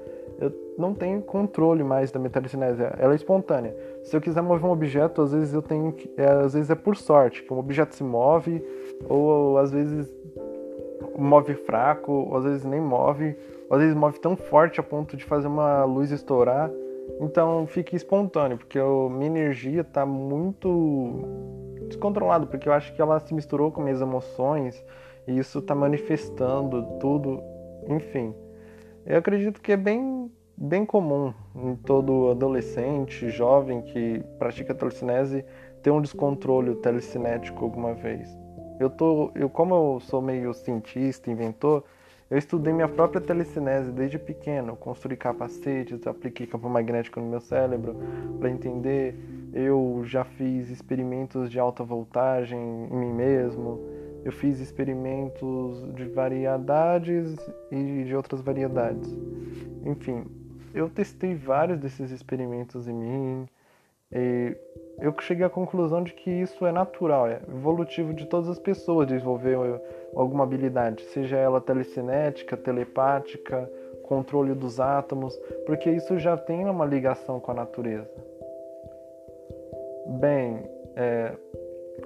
eu 0.44 0.54
não 0.78 0.94
tenho 0.94 1.22
controle 1.22 1.84
mais 1.84 2.12
da 2.12 2.20
minha 2.20 2.30
telecinese, 2.30 2.84
ela 2.98 3.14
é 3.14 3.16
espontânea. 3.16 3.76
Se 4.04 4.16
eu 4.16 4.22
quiser 4.22 4.42
mover 4.42 4.66
um 4.66 4.72
objeto, 4.72 5.22
às 5.22 5.32
vezes 5.32 5.54
eu 5.54 5.62
tenho 5.62 5.92
que, 5.94 6.12
é, 6.18 6.26
às 6.26 6.54
vezes 6.54 6.70
é 6.70 6.76
por 6.76 6.96
sorte, 6.96 7.44
que 7.44 7.54
um 7.54 7.60
objeto 7.60 7.96
se 7.96 8.04
move, 8.04 8.64
ou, 9.08 9.20
ou 9.20 9.58
às 9.58 9.72
vezes 9.72 10.12
move 11.18 11.54
fraco, 11.56 12.12
ou 12.12 12.38
às 12.38 12.44
vezes 12.44 12.66
nem 12.66 12.82
move, 12.82 13.36
ou 13.70 13.76
às 13.76 13.82
vezes 13.82 13.96
move 13.96 14.20
tão 14.20 14.36
forte 14.36 14.80
a 14.80 14.84
ponto 14.84 15.16
de 15.16 15.24
fazer 15.24 15.48
uma 15.48 15.86
luz 15.86 16.12
estourar. 16.12 16.70
Então 17.20 17.66
fica 17.68 17.96
espontâneo, 17.96 18.58
porque 18.58 18.80
eu, 18.80 19.10
minha 19.10 19.28
energia 19.28 19.82
está 19.82 20.06
muito 20.06 21.22
descontrolada, 21.88 22.46
porque 22.46 22.68
eu 22.68 22.74
acho 22.74 22.94
que 22.96 23.02
ela 23.02 23.20
se 23.20 23.34
misturou 23.34 23.72
com 23.72 23.82
minhas 23.82 24.02
emoções 24.02 24.84
e 25.28 25.38
isso 25.38 25.60
está 25.60 25.76
manifestando 25.76 26.84
tudo, 27.00 27.42
enfim. 27.88 28.34
Eu 29.06 29.18
acredito 29.18 29.62
que 29.62 29.74
é 29.74 29.78
bem, 29.78 30.32
bem 30.58 30.86
comum 30.86 31.34
em 31.56 31.76
todo 31.76 32.32
adolescente, 32.32 33.30
jovem 33.30 33.82
que 33.82 34.24
pratica 34.40 34.74
telecinese 34.74 35.44
ter 35.82 35.92
um 35.92 36.02
descontrole 36.02 36.76
telecinético 36.76 37.66
alguma 37.66 37.94
vez. 37.94 38.30
Eu 38.80 38.90
tô, 38.90 39.30
eu 39.36 39.50
como 39.50 39.76
eu 39.76 40.00
sou 40.00 40.22
meio 40.22 40.54
cientista, 40.54 41.30
inventor, 41.30 41.84
Eu 42.30 42.38
estudei 42.38 42.74
minha 42.74 42.88
própria 42.88 43.22
telecinese 43.22 43.92
desde 43.92 44.18
pequeno, 44.18 44.76
construí 44.76 45.16
capacetes, 45.16 46.06
apliquei 46.08 46.48
campo 46.48 46.70
magnético 46.70 47.20
no 47.20 47.28
meu 47.28 47.42
cérebro 47.42 47.96
para 48.40 48.50
entender. 48.50 49.16
Eu 49.54 50.02
já 50.06 50.24
fiz 50.24 50.70
experimentos 50.70 51.52
de 51.52 51.60
alta 51.60 51.84
voltagem 51.84 52.60
em 52.60 52.96
mim 52.96 53.14
mesmo. 53.14 53.80
Eu 54.24 54.32
fiz 54.32 54.60
experimentos 54.60 55.94
de 55.94 56.06
variedades 56.06 57.36
e 57.70 58.04
de 58.06 58.16
outras 58.16 58.42
variedades. 58.42 59.16
Enfim, 59.86 60.26
eu 60.74 60.90
testei 60.90 61.36
vários 61.36 61.78
desses 61.78 62.10
experimentos 62.10 62.88
em 62.88 62.94
mim. 62.94 63.50
E 64.12 64.56
eu 65.00 65.14
cheguei 65.20 65.46
à 65.46 65.50
conclusão 65.50 66.04
de 66.04 66.14
que 66.14 66.30
isso 66.30 66.66
é 66.66 66.72
natural, 66.72 67.28
é 67.28 67.42
evolutivo 67.48 68.14
de 68.14 68.26
todas 68.26 68.48
as 68.48 68.60
pessoas 68.60 69.08
desenvolver 69.08 69.58
alguma 70.16 70.44
habilidade, 70.44 71.04
seja 71.06 71.38
ela 71.38 71.62
telecinética, 71.62 72.56
telepática, 72.58 73.70
controle 74.04 74.54
dos 74.54 74.80
átomos, 74.80 75.36
porque 75.66 75.90
isso 75.90 76.20
já 76.20 76.38
tem 76.38 76.66
uma 76.66 76.86
ligação 76.86 77.40
com 77.40 77.52
a 77.52 77.56
natureza. 77.56 78.10
Bem, 80.20 80.70
é, 80.96 81.34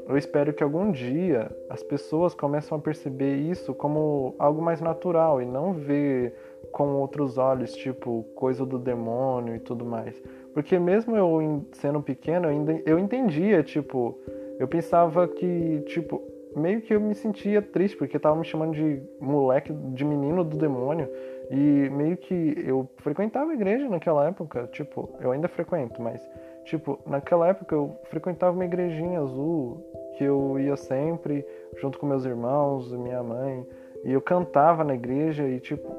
eu 0.07 0.17
espero 0.17 0.53
que 0.53 0.63
algum 0.63 0.91
dia 0.91 1.49
as 1.69 1.83
pessoas 1.83 2.33
comecem 2.33 2.77
a 2.77 2.79
perceber 2.79 3.35
isso 3.35 3.73
como 3.73 4.35
algo 4.37 4.61
mais 4.61 4.79
natural 4.79 5.41
e 5.41 5.45
não 5.45 5.73
ver 5.73 6.33
com 6.71 6.95
outros 6.95 7.37
olhos, 7.37 7.73
tipo 7.73 8.23
coisa 8.35 8.65
do 8.65 8.77
demônio 8.77 9.55
e 9.55 9.59
tudo 9.59 9.83
mais. 9.83 10.21
Porque 10.53 10.79
mesmo 10.79 11.15
eu 11.15 11.65
sendo 11.73 12.01
pequeno, 12.01 12.47
eu, 12.85 12.97
entendia, 12.97 13.61
tipo, 13.63 14.17
eu 14.59 14.67
pensava 14.67 15.27
que, 15.27 15.81
tipo, 15.87 16.21
meio 16.57 16.81
que 16.81 16.93
eu 16.93 16.99
me 16.99 17.13
sentia 17.13 17.61
triste, 17.61 17.95
porque 17.95 18.19
tava 18.19 18.35
me 18.35 18.45
chamando 18.45 18.73
de 18.73 19.01
moleque, 19.19 19.71
de 19.71 20.03
menino 20.03 20.43
do 20.43 20.57
demônio. 20.57 21.09
E 21.49 21.89
meio 21.89 22.17
que 22.17 22.55
eu 22.65 22.89
frequentava 22.97 23.51
a 23.51 23.53
igreja 23.53 23.87
naquela 23.87 24.27
época, 24.27 24.67
tipo, 24.71 25.09
eu 25.21 25.31
ainda 25.31 25.47
frequento, 25.47 26.01
mas, 26.01 26.29
tipo, 26.65 26.99
naquela 27.05 27.47
época 27.47 27.73
eu 27.73 27.95
frequentava 28.05 28.53
uma 28.53 28.65
igrejinha 28.65 29.21
azul, 29.21 29.81
que 30.17 30.23
eu 30.23 30.59
ia 30.59 30.75
sempre, 30.75 31.45
junto 31.77 31.97
com 31.97 32.05
meus 32.05 32.25
irmãos, 32.25 32.91
minha 32.91 33.23
mãe, 33.23 33.65
e 34.03 34.11
eu 34.11 34.21
cantava 34.21 34.83
na 34.83 34.95
igreja 34.95 35.47
e, 35.47 35.59
tipo, 35.59 35.89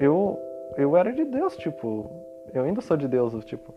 eu, 0.00 0.38
eu 0.76 0.96
era 0.96 1.12
de 1.12 1.24
Deus, 1.24 1.56
tipo, 1.56 2.10
eu 2.52 2.64
ainda 2.64 2.80
sou 2.80 2.96
de 2.96 3.06
Deus, 3.06 3.44
tipo, 3.44 3.72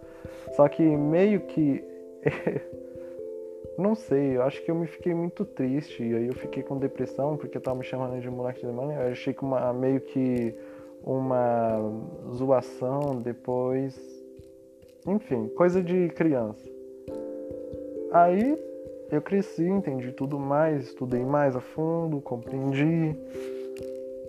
só 0.51 0.67
que 0.67 0.83
meio 0.83 1.41
que. 1.41 1.83
não 3.79 3.95
sei, 3.95 4.37
eu 4.37 4.43
acho 4.43 4.63
que 4.63 4.69
eu 4.69 4.75
me 4.75 4.87
fiquei 4.87 5.13
muito 5.13 5.45
triste. 5.45 6.03
E 6.03 6.15
aí 6.15 6.27
eu 6.27 6.33
fiquei 6.33 6.63
com 6.63 6.77
depressão 6.77 7.37
porque 7.37 7.57
eu 7.57 7.61
tava 7.61 7.77
me 7.77 7.83
chamando 7.83 8.19
de 8.19 8.29
moleque 8.29 8.61
de 8.61 8.67
demônio. 8.67 8.99
Eu 8.99 9.11
achei 9.11 9.33
que 9.33 9.43
uma, 9.43 9.73
meio 9.73 10.01
que 10.01 10.53
uma 11.03 11.79
zoação 12.33 13.21
depois. 13.21 13.97
Enfim, 15.07 15.47
coisa 15.49 15.81
de 15.81 16.09
criança. 16.09 16.63
Aí 18.11 18.57
eu 19.11 19.21
cresci, 19.21 19.63
entendi 19.63 20.11
tudo 20.11 20.37
mais, 20.39 20.85
estudei 20.85 21.23
mais 21.23 21.55
a 21.55 21.61
fundo, 21.61 22.21
compreendi. 22.21 23.15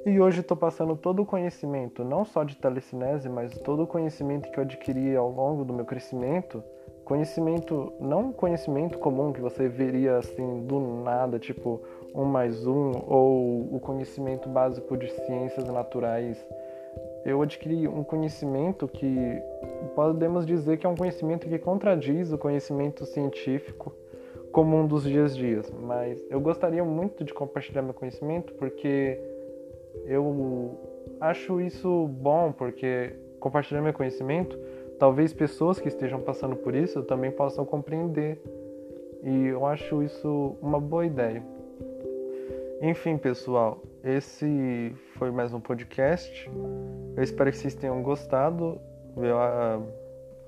E 0.06 0.18
hoje 0.18 0.40
estou 0.40 0.56
passando 0.56 0.96
todo 0.96 1.20
o 1.20 1.26
conhecimento, 1.26 2.02
não 2.02 2.24
só 2.24 2.42
de 2.42 2.56
telecinese, 2.56 3.28
mas 3.28 3.58
todo 3.58 3.82
o 3.82 3.86
conhecimento 3.86 4.50
que 4.50 4.58
eu 4.58 4.64
adquiri 4.64 5.14
ao 5.14 5.30
longo 5.30 5.64
do 5.64 5.74
meu 5.74 5.84
crescimento. 5.84 6.64
Conhecimento, 7.10 7.92
não 7.98 8.32
conhecimento 8.32 8.96
comum 8.96 9.32
que 9.32 9.40
você 9.40 9.66
veria 9.66 10.18
assim 10.18 10.60
do 10.60 10.78
nada, 10.78 11.40
tipo 11.40 11.80
um 12.14 12.24
mais 12.24 12.64
um, 12.64 12.92
ou 13.04 13.74
o 13.74 13.80
conhecimento 13.80 14.48
básico 14.48 14.96
de 14.96 15.10
ciências 15.10 15.66
naturais. 15.66 16.38
Eu 17.24 17.42
adquiri 17.42 17.88
um 17.88 18.04
conhecimento 18.04 18.86
que 18.86 19.42
podemos 19.96 20.46
dizer 20.46 20.76
que 20.76 20.86
é 20.86 20.88
um 20.88 20.94
conhecimento 20.94 21.48
que 21.48 21.58
contradiz 21.58 22.30
o 22.30 22.38
conhecimento 22.38 23.04
científico 23.04 23.92
comum 24.52 24.86
dos 24.86 25.02
dias 25.02 25.32
a 25.32 25.36
dias, 25.36 25.68
mas 25.82 26.24
eu 26.30 26.40
gostaria 26.40 26.84
muito 26.84 27.24
de 27.24 27.34
compartilhar 27.34 27.82
meu 27.82 27.92
conhecimento 27.92 28.54
porque 28.54 29.20
eu 30.06 30.78
acho 31.20 31.60
isso 31.60 32.06
bom 32.06 32.52
porque 32.52 33.16
compartilhando 33.40 33.82
meu 33.84 33.94
conhecimento, 33.94 34.56
talvez 35.00 35.32
pessoas 35.32 35.80
que 35.80 35.88
estejam 35.88 36.20
passando 36.20 36.54
por 36.54 36.74
isso 36.74 37.02
também 37.02 37.30
possam 37.30 37.64
compreender. 37.64 38.38
E 39.22 39.46
eu 39.46 39.64
acho 39.64 40.02
isso 40.02 40.56
uma 40.60 40.78
boa 40.78 41.06
ideia. 41.06 41.42
Enfim, 42.82 43.16
pessoal, 43.16 43.82
esse 44.04 44.94
foi 45.16 45.30
mais 45.30 45.54
um 45.54 45.60
podcast. 45.60 46.50
Eu 47.16 47.22
espero 47.22 47.50
que 47.50 47.56
vocês 47.56 47.74
tenham 47.74 48.02
gostado. 48.02 48.78
Eu, 49.16 49.38
ah, 49.38 49.80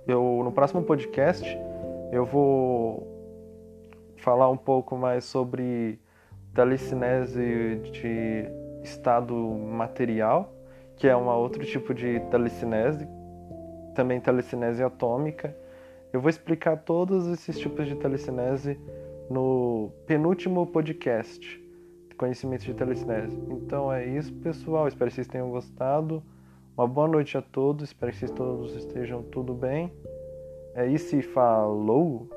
eu 0.06 0.42
no 0.44 0.52
próximo 0.52 0.82
podcast 0.82 1.44
eu 2.12 2.26
vou 2.26 3.08
falar 4.18 4.50
um 4.50 4.56
pouco 4.56 4.96
mais 4.96 5.24
sobre 5.24 5.98
telecinese 6.54 7.80
de 7.90 8.44
estado 8.82 9.34
material, 9.34 10.52
que 10.96 11.08
é 11.08 11.16
um 11.16 11.26
outro 11.28 11.64
tipo 11.64 11.94
de 11.94 12.20
telecinese, 12.30 13.08
também 13.92 14.20
telecinese 14.20 14.82
atômica. 14.82 15.56
Eu 16.12 16.20
vou 16.20 16.28
explicar 16.28 16.76
todos 16.76 17.26
esses 17.28 17.58
tipos 17.58 17.86
de 17.86 17.94
telecinese 17.96 18.78
no 19.30 19.90
penúltimo 20.06 20.66
podcast, 20.66 21.60
Conhecimento 22.18 22.64
de 22.64 22.74
Telecinese. 22.74 23.36
Então 23.50 23.92
é 23.92 24.06
isso, 24.06 24.32
pessoal. 24.34 24.86
Espero 24.86 25.10
que 25.10 25.16
vocês 25.16 25.26
tenham 25.26 25.50
gostado. 25.50 26.22
Uma 26.76 26.86
boa 26.86 27.08
noite 27.08 27.36
a 27.36 27.42
todos. 27.42 27.88
Espero 27.88 28.12
que 28.12 28.18
vocês 28.18 28.30
todos 28.30 28.76
estejam 28.76 29.22
tudo 29.22 29.54
bem. 29.54 29.92
É 30.74 30.86
isso 30.86 31.16
e 31.16 31.22
falou! 31.22 32.28